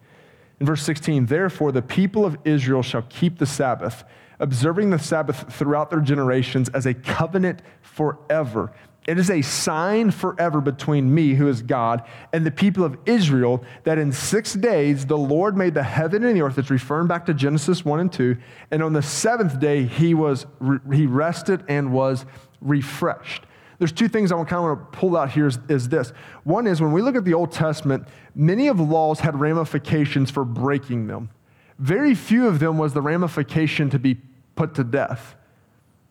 [0.61, 4.03] In verse 16, therefore the people of Israel shall keep the Sabbath,
[4.38, 8.73] observing the Sabbath throughout their generations as a covenant forever.
[9.09, 13.64] It is a sign forever between me, who is God, and the people of Israel
[13.85, 16.59] that in six days the Lord made the heaven and the earth.
[16.59, 18.37] It's referring back to Genesis 1 and 2.
[18.71, 20.44] And on the seventh day, he, was,
[20.92, 22.27] he rested and was
[22.61, 23.44] refreshed.
[23.79, 26.11] There's two things I kind of want to pull out here is, is this.
[26.44, 30.44] One is when we look at the Old Testament, many of laws had ramifications for
[30.44, 31.31] breaking them.
[31.79, 34.18] Very few of them was the ramification to be
[34.55, 35.35] put to death.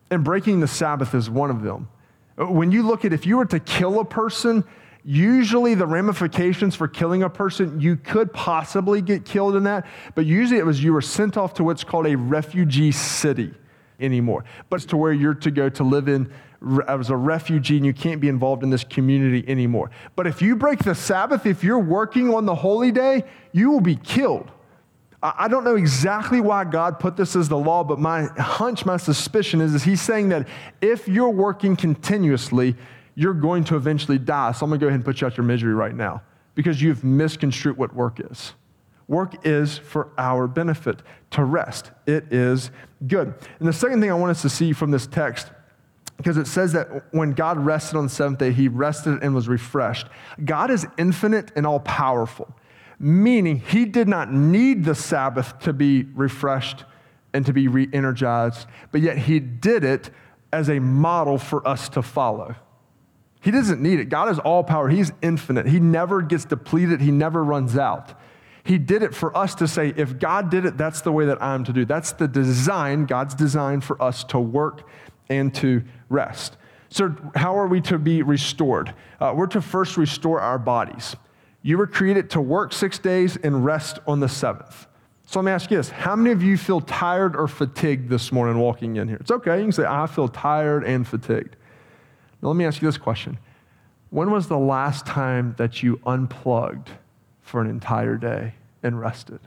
[0.10, 1.90] And breaking the Sabbath is one of them.
[2.38, 4.64] When you look at if you were to kill a person,
[5.04, 10.26] usually the ramifications for killing a person, you could possibly get killed in that, but
[10.26, 13.54] usually it was you were sent off to what's called a refugee city
[14.00, 14.44] anymore.
[14.70, 16.32] But it's to where you're to go to live in
[16.88, 19.92] as a refugee and you can't be involved in this community anymore.
[20.16, 23.82] But if you break the Sabbath, if you're working on the holy day, you will
[23.82, 24.52] be killed.
[25.22, 28.98] I don't know exactly why God put this as the law, but my hunch, my
[28.98, 30.48] suspicion is, is he's saying that
[30.80, 32.76] if you're working continuously,
[33.16, 34.52] you're going to eventually die.
[34.52, 36.22] So I'm going to go ahead and put you out your misery right now
[36.54, 38.54] because you've misconstrued what work is.
[39.08, 41.02] Work is for our benefit,
[41.32, 41.92] to rest.
[42.06, 42.70] It is
[43.08, 43.34] good.
[43.60, 45.50] And the second thing I want us to see from this text,
[46.18, 49.48] because it says that when God rested on the seventh day, he rested and was
[49.48, 50.08] refreshed.
[50.46, 52.54] God is infinite and all powerful
[53.00, 56.86] meaning he did not need the Sabbath to be refreshed
[57.34, 60.10] and to be re energized, but yet he did it
[60.52, 62.56] as a model for us to follow.
[63.42, 64.10] He doesn't need it.
[64.10, 65.68] God is all power, He's infinite.
[65.68, 68.20] He never gets depleted, He never runs out.
[68.64, 71.42] He did it for us to say, if God did it, that's the way that
[71.42, 71.86] I'm to do.
[71.86, 74.90] That's the design, God's design for us to work
[75.30, 76.58] and to rest.
[76.90, 78.94] So, how are we to be restored?
[79.20, 81.16] Uh, we're to first restore our bodies.
[81.68, 84.88] You were created to work six days and rest on the seventh.
[85.26, 88.32] So let me ask you this How many of you feel tired or fatigued this
[88.32, 89.18] morning walking in here?
[89.20, 89.58] It's okay.
[89.58, 91.58] You can say, I feel tired and fatigued.
[92.42, 93.38] Now, let me ask you this question
[94.12, 96.90] When was the last time that you unplugged
[97.42, 99.42] for an entire day and rested?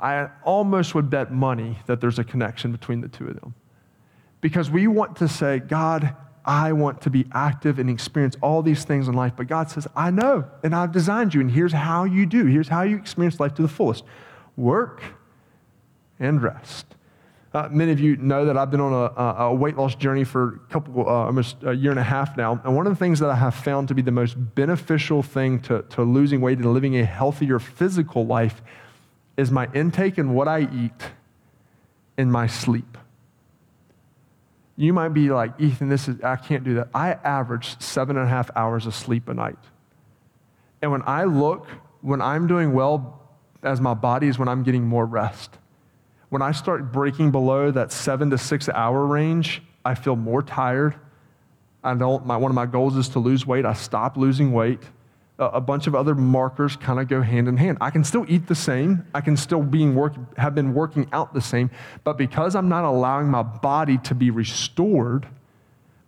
[0.00, 3.54] I almost would bet money that there's a connection between the two of them.
[4.40, 8.84] Because we want to say, God, I want to be active and experience all these
[8.84, 9.32] things in life.
[9.36, 12.44] But God says, I know, and I've designed you, and here's how you do.
[12.44, 14.04] Here's how you experience life to the fullest
[14.56, 15.02] work
[16.20, 16.86] and rest.
[17.54, 20.56] Uh, many of you know that I've been on a, a weight loss journey for
[20.56, 22.60] a couple, uh, almost a year and a half now.
[22.64, 25.60] And one of the things that I have found to be the most beneficial thing
[25.60, 28.60] to, to losing weight and living a healthier physical life
[29.36, 31.10] is my intake and what I eat
[32.18, 32.98] and my sleep.
[34.76, 36.88] You might be like, Ethan, this is, I can't do that.
[36.94, 39.58] I average seven and a half hours of sleep a night.
[40.82, 41.68] And when I look,
[42.00, 43.20] when I'm doing well
[43.62, 45.56] as my body is when I'm getting more rest.
[46.28, 50.96] When I start breaking below that seven to six hour range, I feel more tired.
[51.82, 53.64] I don't, my, one of my goals is to lose weight.
[53.64, 54.80] I stop losing weight
[55.38, 57.78] a bunch of other markers kind of go hand in hand.
[57.80, 59.04] I can still eat the same.
[59.14, 61.70] I can still being work, have been working out the same.
[62.04, 65.26] But because I'm not allowing my body to be restored,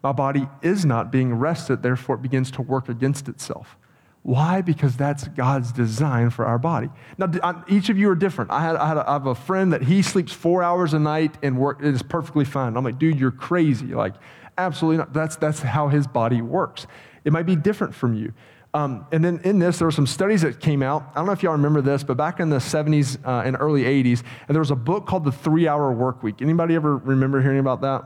[0.03, 1.83] my body is not being rested.
[1.83, 3.77] Therefore, it begins to work against itself.
[4.23, 4.61] Why?
[4.61, 6.91] Because that's God's design for our body.
[7.19, 8.51] Now, each of you are different.
[8.51, 10.99] I, had, I, had a, I have a friend that he sleeps four hours a
[10.99, 12.77] night and work, is perfectly fine.
[12.77, 13.87] I'm like, dude, you're crazy.
[13.87, 14.15] Like,
[14.59, 15.13] absolutely not.
[15.13, 16.87] That's, that's how his body works.
[17.27, 18.33] It might be different from you.
[18.73, 21.11] Um, and then in this, there were some studies that came out.
[21.13, 23.83] I don't know if y'all remember this, but back in the 70s uh, and early
[23.83, 26.41] 80s, and there was a book called The Three Hour Work Week.
[26.41, 28.05] Anybody ever remember hearing about that?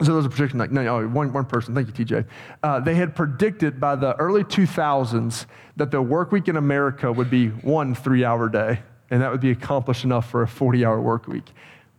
[0.00, 2.26] So there was a prediction, like, no, no one, one person, thank you, TJ.
[2.62, 5.46] Uh, they had predicted by the early 2000s
[5.76, 9.40] that the work week in America would be one three hour day, and that would
[9.40, 11.50] be accomplished enough for a 40 hour work week.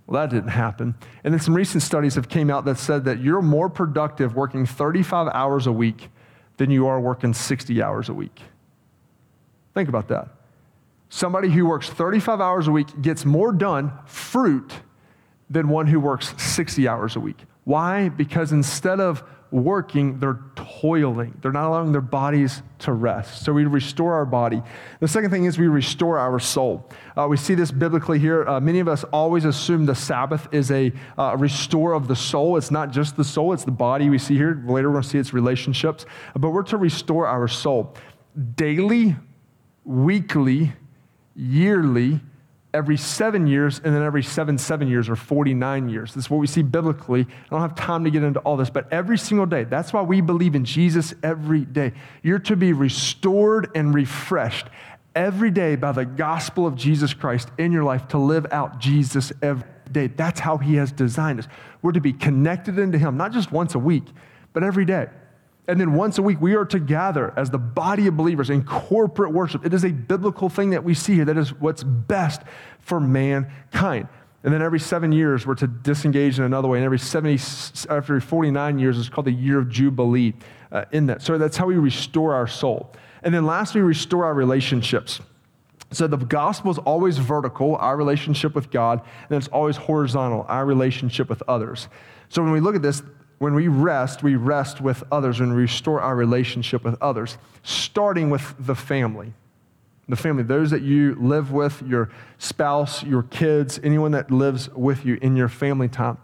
[0.05, 0.95] Well, that didn't happen.
[1.23, 4.65] And then some recent studies have came out that said that you're more productive working
[4.65, 6.09] 35 hours a week
[6.59, 8.41] than you are working 60 hours a week.
[9.73, 10.27] Think about that.
[11.07, 14.73] Somebody who works 35 hours a week gets more done, fruit,
[15.49, 17.45] than one who works 60 hours a week.
[17.63, 18.09] Why?
[18.09, 21.37] Because instead of working, they're toiling.
[21.41, 23.43] They're not allowing their bodies to rest.
[23.43, 24.61] So we restore our body.
[24.99, 26.87] The second thing is we restore our soul.
[27.17, 28.47] Uh, we see this biblically here.
[28.47, 32.57] Uh, many of us always assume the Sabbath is a uh, restore of the soul.
[32.57, 34.61] It's not just the soul, it's the body we see here.
[34.65, 36.05] Later we're going to see its relationships.
[36.35, 37.95] But we're to restore our soul
[38.55, 39.15] daily,
[39.83, 40.73] weekly,
[41.35, 42.21] yearly,
[42.73, 46.13] every seven years, and then every seven, seven years, or 49 years.
[46.13, 47.21] This is what we see biblically.
[47.21, 49.63] I don't have time to get into all this, but every single day.
[49.63, 51.93] That's why we believe in Jesus every day.
[52.21, 54.67] You're to be restored and refreshed
[55.15, 59.33] every day by the gospel of Jesus Christ in your life to live out Jesus
[59.41, 60.07] every day.
[60.07, 61.47] That's how He has designed us.
[61.81, 64.05] We're to be connected into Him, not just once a week,
[64.53, 65.07] but every day.
[65.69, 68.65] And then once a week, we are to gather as the body of believers in
[68.65, 69.63] corporate worship.
[69.63, 71.25] It is a biblical thing that we see here.
[71.25, 72.41] That is what's best
[72.79, 74.07] for mankind.
[74.43, 76.79] And then every seven years, we're to disengage in another way.
[76.79, 77.35] And every 70,
[77.87, 80.33] after 49 years, it's called the year of Jubilee
[80.71, 81.21] uh, in that.
[81.21, 82.91] So that's how we restore our soul.
[83.21, 85.19] And then lastly, we restore our relationships.
[85.91, 90.65] So the gospel is always vertical, our relationship with God, and it's always horizontal, our
[90.65, 91.89] relationship with others.
[92.29, 93.03] So when we look at this,
[93.39, 98.53] when we rest, we rest with others and restore our relationship with others, starting with
[98.59, 99.33] the family.
[100.07, 105.05] The family, those that you live with, your spouse, your kids, anyone that lives with
[105.05, 106.17] you in your family time.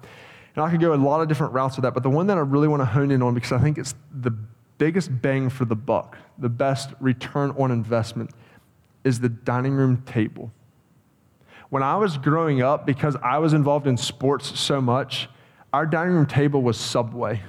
[0.56, 2.38] And I could go a lot of different routes with that, but the one that
[2.38, 4.32] I really want to hone in on because I think it's the
[4.78, 8.32] biggest bang for the buck, the best return on investment
[9.04, 10.52] is the dining room table.
[11.70, 15.30] When I was growing up, because I was involved in sports so much,
[15.76, 17.42] our dining room table was Subway.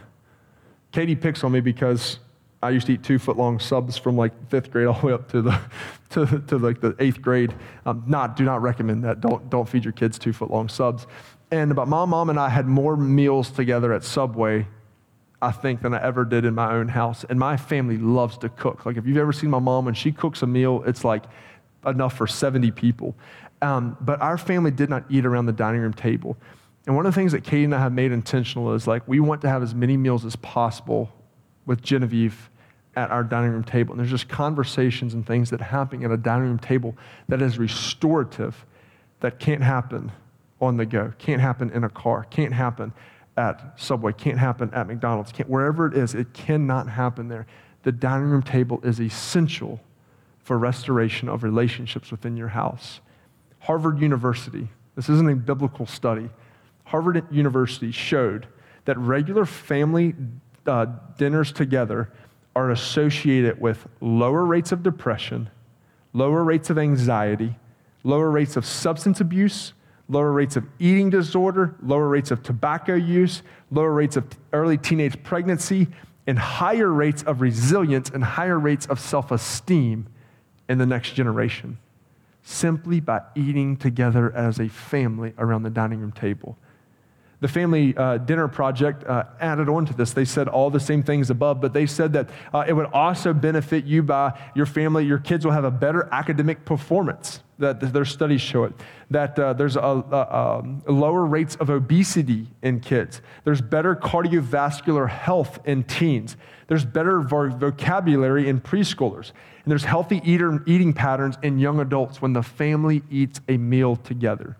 [0.90, 2.18] Katie picks on me because
[2.60, 5.12] I used to eat two foot long subs from like fifth grade all the way
[5.12, 5.60] up to the
[6.10, 7.54] to, to like the eighth grade.
[7.84, 9.20] Um, not do not recommend that.
[9.20, 11.06] Don't don't feed your kids two foot long subs.
[11.52, 14.66] And about my mom and I had more meals together at Subway
[15.40, 17.22] I think, than I ever did in my own house.
[17.28, 18.86] And my family loves to cook.
[18.86, 21.24] Like, if you've ever seen my mom, when she cooks a meal, it's like
[21.84, 23.14] enough for 70 people.
[23.60, 26.38] Um, but our family did not eat around the dining room table.
[26.86, 29.18] And one of the things that Katie and I have made intentional is like, we
[29.18, 31.10] want to have as many meals as possible
[31.66, 32.48] with Genevieve
[32.94, 33.92] at our dining room table.
[33.92, 36.96] And there's just conversations and things that happen at a dining room table
[37.28, 38.64] that is restorative
[39.20, 40.12] that can't happen
[40.60, 42.92] on the go, can't happen in a car, can't happen
[43.36, 47.46] at Subway, can't happen at McDonald's, can't, wherever it is, it cannot happen there.
[47.82, 49.80] The dining room table is essential
[50.38, 53.00] for restoration of relationships within your house.
[53.60, 56.30] Harvard University, this isn't a biblical study,
[56.86, 58.46] Harvard University showed
[58.84, 60.14] that regular family
[60.66, 60.86] uh,
[61.18, 62.10] dinners together
[62.54, 65.50] are associated with lower rates of depression,
[66.12, 67.56] lower rates of anxiety,
[68.04, 69.72] lower rates of substance abuse,
[70.08, 75.22] lower rates of eating disorder, lower rates of tobacco use, lower rates of early teenage
[75.22, 75.88] pregnancy,
[76.26, 80.06] and higher rates of resilience and higher rates of self esteem
[80.68, 81.78] in the next generation
[82.46, 86.56] simply by eating together as a family around the dining room table.
[87.40, 90.12] The Family uh, Dinner Project uh, added on to this.
[90.12, 93.34] They said all the same things above, but they said that uh, it would also
[93.34, 95.04] benefit you by your family.
[95.04, 97.40] Your kids will have a better academic performance.
[97.58, 98.74] That their studies show it.
[99.10, 103.22] That uh, there's a, a, a lower rates of obesity in kids.
[103.44, 106.36] There's better cardiovascular health in teens.
[106.68, 109.32] There's better vocabulary in preschoolers.
[109.64, 113.96] And there's healthy eater, eating patterns in young adults when the family eats a meal
[113.96, 114.56] together.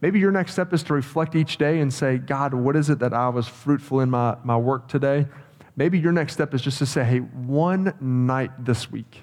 [0.00, 3.00] Maybe your next step is to reflect each day and say, God, what is it
[3.00, 5.26] that I was fruitful in my, my work today?
[5.76, 9.22] Maybe your next step is just to say, hey, one night this week,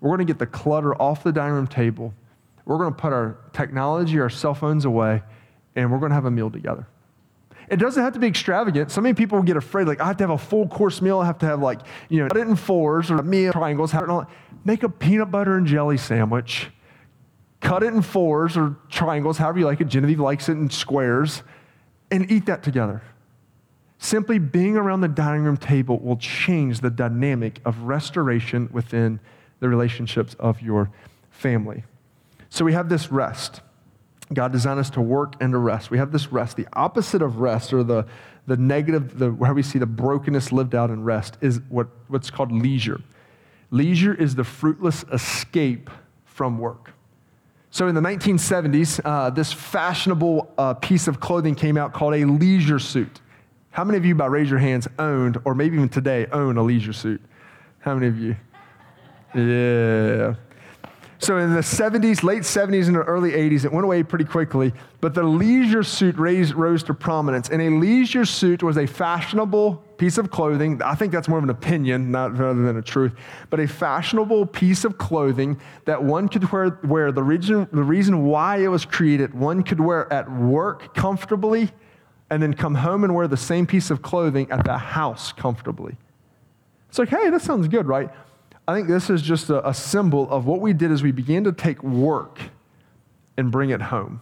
[0.00, 2.14] we're going to get the clutter off the dining room table.
[2.66, 5.22] We're going to put our technology, our cell phones away,
[5.74, 6.86] and we're going to have a meal together.
[7.68, 8.90] It doesn't have to be extravagant.
[8.90, 11.20] So many people get afraid, like, I have to have a full course meal.
[11.20, 13.94] I have to have, like, you know, it in fours or a meal triangles.
[14.64, 16.68] Make a peanut butter and jelly sandwich
[17.60, 19.88] cut it in fours or triangles, however you like it.
[19.88, 21.42] Genevieve likes it in squares,
[22.10, 23.02] and eat that together.
[23.98, 29.20] Simply being around the dining room table will change the dynamic of restoration within
[29.60, 30.90] the relationships of your
[31.30, 31.84] family.
[32.48, 33.60] So we have this rest.
[34.32, 35.90] God designed us to work and to rest.
[35.90, 36.56] We have this rest.
[36.56, 38.06] The opposite of rest, or the,
[38.46, 42.30] the negative, the, where we see the brokenness lived out in rest, is what, what's
[42.30, 43.00] called leisure.
[43.70, 45.90] Leisure is the fruitless escape
[46.24, 46.92] from work.
[47.72, 52.24] So in the 1970s, uh, this fashionable uh, piece of clothing came out called a
[52.24, 53.20] leisure suit.
[53.70, 56.62] How many of you, by raise your hands, owned, or maybe even today, own a
[56.62, 57.20] leisure suit?
[57.78, 58.36] How many of you?
[59.34, 60.34] Yeah.
[61.20, 64.72] So in the 70s, late 70s, and the early 80s, it went away pretty quickly,
[65.02, 67.50] but the leisure suit raised, rose to prominence.
[67.50, 70.80] And a leisure suit was a fashionable piece of clothing.
[70.82, 73.12] I think that's more of an opinion, not rather than a truth,
[73.50, 78.24] but a fashionable piece of clothing that one could wear, wear the, reason, the reason
[78.24, 81.70] why it was created, one could wear at work comfortably
[82.30, 85.98] and then come home and wear the same piece of clothing at the house comfortably.
[86.88, 88.08] It's like, hey, that sounds good, right?
[88.70, 91.42] I think this is just a, a symbol of what we did as we began
[91.42, 92.38] to take work
[93.36, 94.20] and bring it home.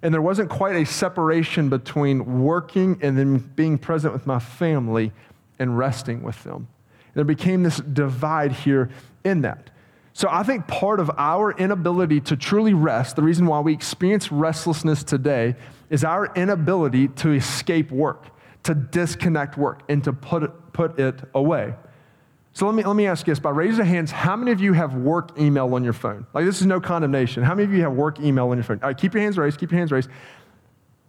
[0.00, 5.12] And there wasn't quite a separation between working and then being present with my family
[5.58, 6.54] and resting with them.
[6.56, 8.88] And there became this divide here
[9.24, 9.68] in that.
[10.14, 14.32] So I think part of our inability to truly rest, the reason why we experience
[14.32, 15.54] restlessness today,
[15.90, 18.24] is our inability to escape work,
[18.62, 21.74] to disconnect work, and to put it, put it away.
[22.54, 24.60] So let me, let me ask you this by raise of hands, how many of
[24.60, 26.24] you have work email on your phone?
[26.32, 27.42] Like, this is no condemnation.
[27.42, 28.78] How many of you have work email on your phone?
[28.80, 30.08] All right, keep your hands raised, keep your hands raised.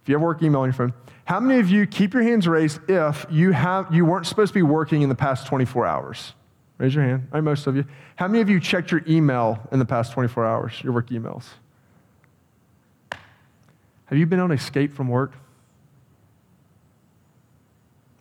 [0.01, 0.93] If you have work email on your phone,
[1.23, 4.53] how many of you keep your hands raised if you, have, you weren't supposed to
[4.55, 6.33] be working in the past 24 hours?
[6.79, 7.27] Raise your hand.
[7.31, 7.85] All right, most of you.
[8.15, 11.45] How many of you checked your email in the past 24 hours, your work emails?
[14.05, 15.33] Have you been on escape from work?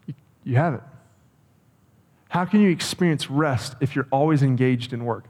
[0.06, 0.14] You,
[0.44, 0.82] you haven't.
[2.34, 5.26] How can you experience rest if you're always engaged in work?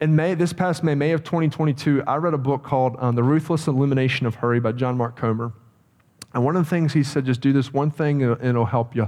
[0.00, 3.22] In May, this past May, May of 2022, I read a book called um, The
[3.22, 5.52] Ruthless Elimination of Hurry by John Mark Comer.
[6.32, 8.96] And one of the things he said, just do this one thing and it'll help
[8.96, 9.02] you.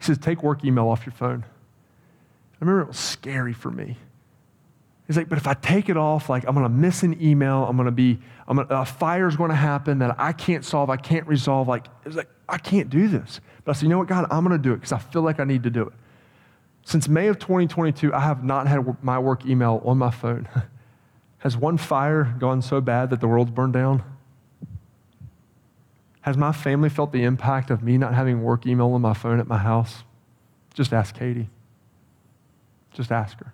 [0.00, 1.44] He says, take work email off your phone.
[1.44, 3.96] I remember it was scary for me.
[5.06, 7.76] He's like, but if I take it off, like I'm gonna miss an email, I'm
[7.76, 11.68] gonna be, I'm gonna, a fire's gonna happen that I can't solve, I can't resolve.
[11.68, 13.40] Like, it's like, I can't do this.
[13.64, 15.38] But I said, you know what, God, I'm gonna do it because I feel like
[15.38, 15.92] I need to do it.
[16.88, 20.48] Since May of 2022, I have not had my work email on my phone.
[21.40, 24.02] Has one fire gone so bad that the world's burned down?
[26.22, 29.38] Has my family felt the impact of me not having work email on my phone
[29.38, 30.02] at my house?
[30.72, 31.50] Just ask Katie.
[32.94, 33.52] Just ask her.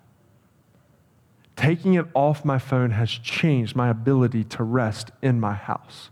[1.56, 6.10] Taking it off my phone has changed my ability to rest in my house.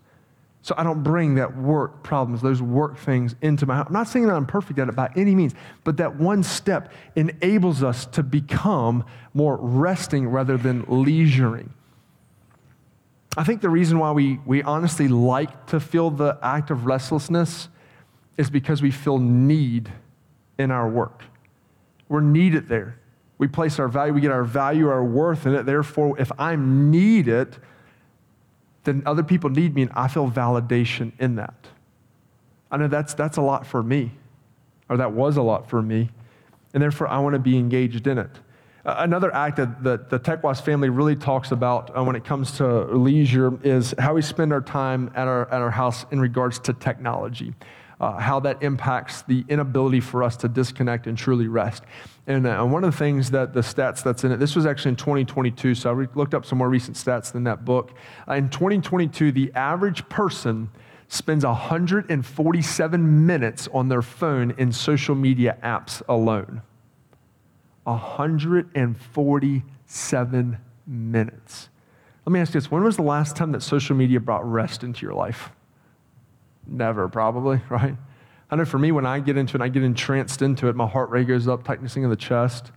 [0.62, 3.86] So I don't bring that work problems, those work things into my house.
[3.88, 6.92] I'm not saying that I'm perfect at it by any means, but that one step
[7.16, 9.04] enables us to become
[9.34, 11.74] more resting rather than leisuring.
[13.36, 17.68] I think the reason why we, we honestly like to feel the act of restlessness
[18.36, 19.90] is because we feel need
[20.58, 21.24] in our work.
[22.08, 22.98] We're needed there.
[23.38, 25.66] We place our value, we get our value, our worth in it.
[25.66, 27.56] Therefore, if I'm needed,
[28.84, 31.54] then other people need me, and I feel validation in that.
[32.70, 34.12] I know that's, that's a lot for me,
[34.88, 36.10] or that was a lot for me,
[36.74, 38.30] and therefore I want to be engaged in it.
[38.84, 42.84] Another act that the, the Tech-Wise family really talks about uh, when it comes to
[42.86, 46.72] leisure is how we spend our time at our, at our house in regards to
[46.72, 47.54] technology
[48.03, 51.84] uh, how that impacts the inability for us to disconnect and truly rest.
[52.26, 54.90] And uh, one of the things that the stats that's in it, this was actually
[54.90, 57.92] in 2022, so I re- looked up some more recent stats than that book.
[58.28, 60.68] Uh, in 2022, the average person
[61.07, 66.62] spends 147 minutes on their phone in social media apps alone.
[67.84, 71.68] 147 minutes.
[72.26, 74.82] Let me ask you this when was the last time that social media brought rest
[74.82, 75.53] into your life?
[76.72, 77.96] Never, probably, right?
[78.50, 80.76] I know for me, when I get into it, and I get entranced into it,
[80.76, 82.72] my heart rate goes up, tightening of the chest.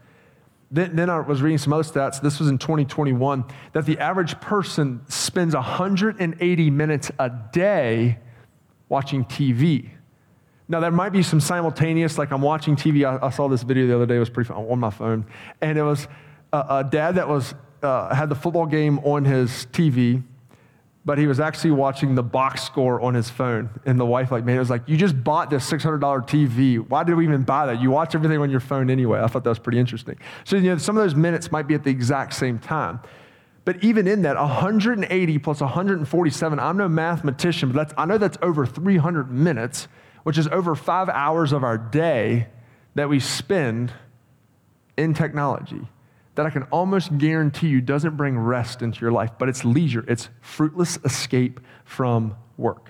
[0.72, 4.40] Then, then I was reading some other stats, this was in 2021, that the average
[4.42, 8.20] person spends 180 minutes a day
[8.90, 9.90] watching TV.
[10.68, 13.06] Now, there might be some simultaneous, like I'm watching TV.
[13.06, 15.26] I, I saw this video the other day, it was pretty fun, on my phone.
[15.62, 16.08] And it was
[16.52, 20.24] a, a dad that was, uh, had the football game on his TV,
[21.06, 23.70] but he was actually watching the box score on his phone.
[23.86, 26.78] And the wife, like, man, it was like, you just bought this $600 TV.
[26.90, 27.80] Why did we even buy that?
[27.80, 29.20] You watch everything on your phone anyway.
[29.22, 30.18] I thought that was pretty interesting.
[30.46, 33.00] So, you know, some of those minutes might be at the exact same time.
[33.66, 38.38] But even in that, 180 plus 147, I'm no mathematician, but that's, I know that's
[38.42, 39.88] over 300 minutes,
[40.24, 42.48] which is over five hours of our day
[42.96, 43.94] that we spend
[44.98, 45.88] in technology
[46.36, 50.06] that I can almost guarantee you doesn't bring rest into your life, but it's leisure,
[50.08, 52.90] it's fruitless escape from work.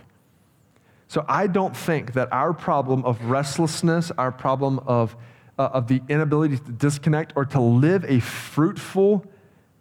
[1.07, 5.15] So I don't think that our problem of restlessness, our problem of,
[5.57, 9.25] uh, of the inability to disconnect or to live a fruitful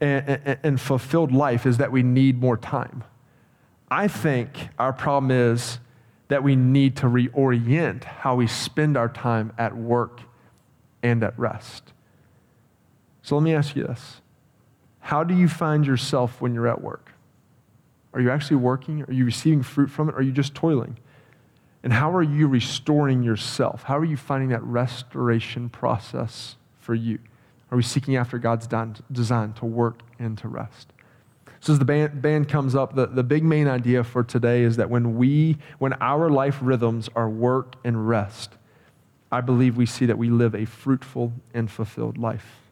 [0.01, 3.03] and, and, and fulfilled life is that we need more time.
[3.91, 5.79] I think our problem is
[6.29, 10.21] that we need to reorient how we spend our time at work
[11.03, 11.94] and at rest.
[13.25, 14.20] So let me ask you this
[15.01, 17.11] How do you find yourself when you're at work?
[18.12, 19.03] Are you actually working?
[19.03, 20.14] Are you receiving fruit from it?
[20.14, 20.99] Are you just toiling?
[21.83, 23.83] And how are you restoring yourself?
[23.83, 27.18] How are you finding that restoration process for you?
[27.70, 28.68] Are we seeking after God's
[29.11, 30.93] design to work and to rest?
[31.61, 34.77] So as the band, band comes up, the, the big main idea for today is
[34.77, 38.53] that when we, when our life rhythms are work and rest,
[39.33, 42.64] I believe we see that we live a fruitful and fulfilled life.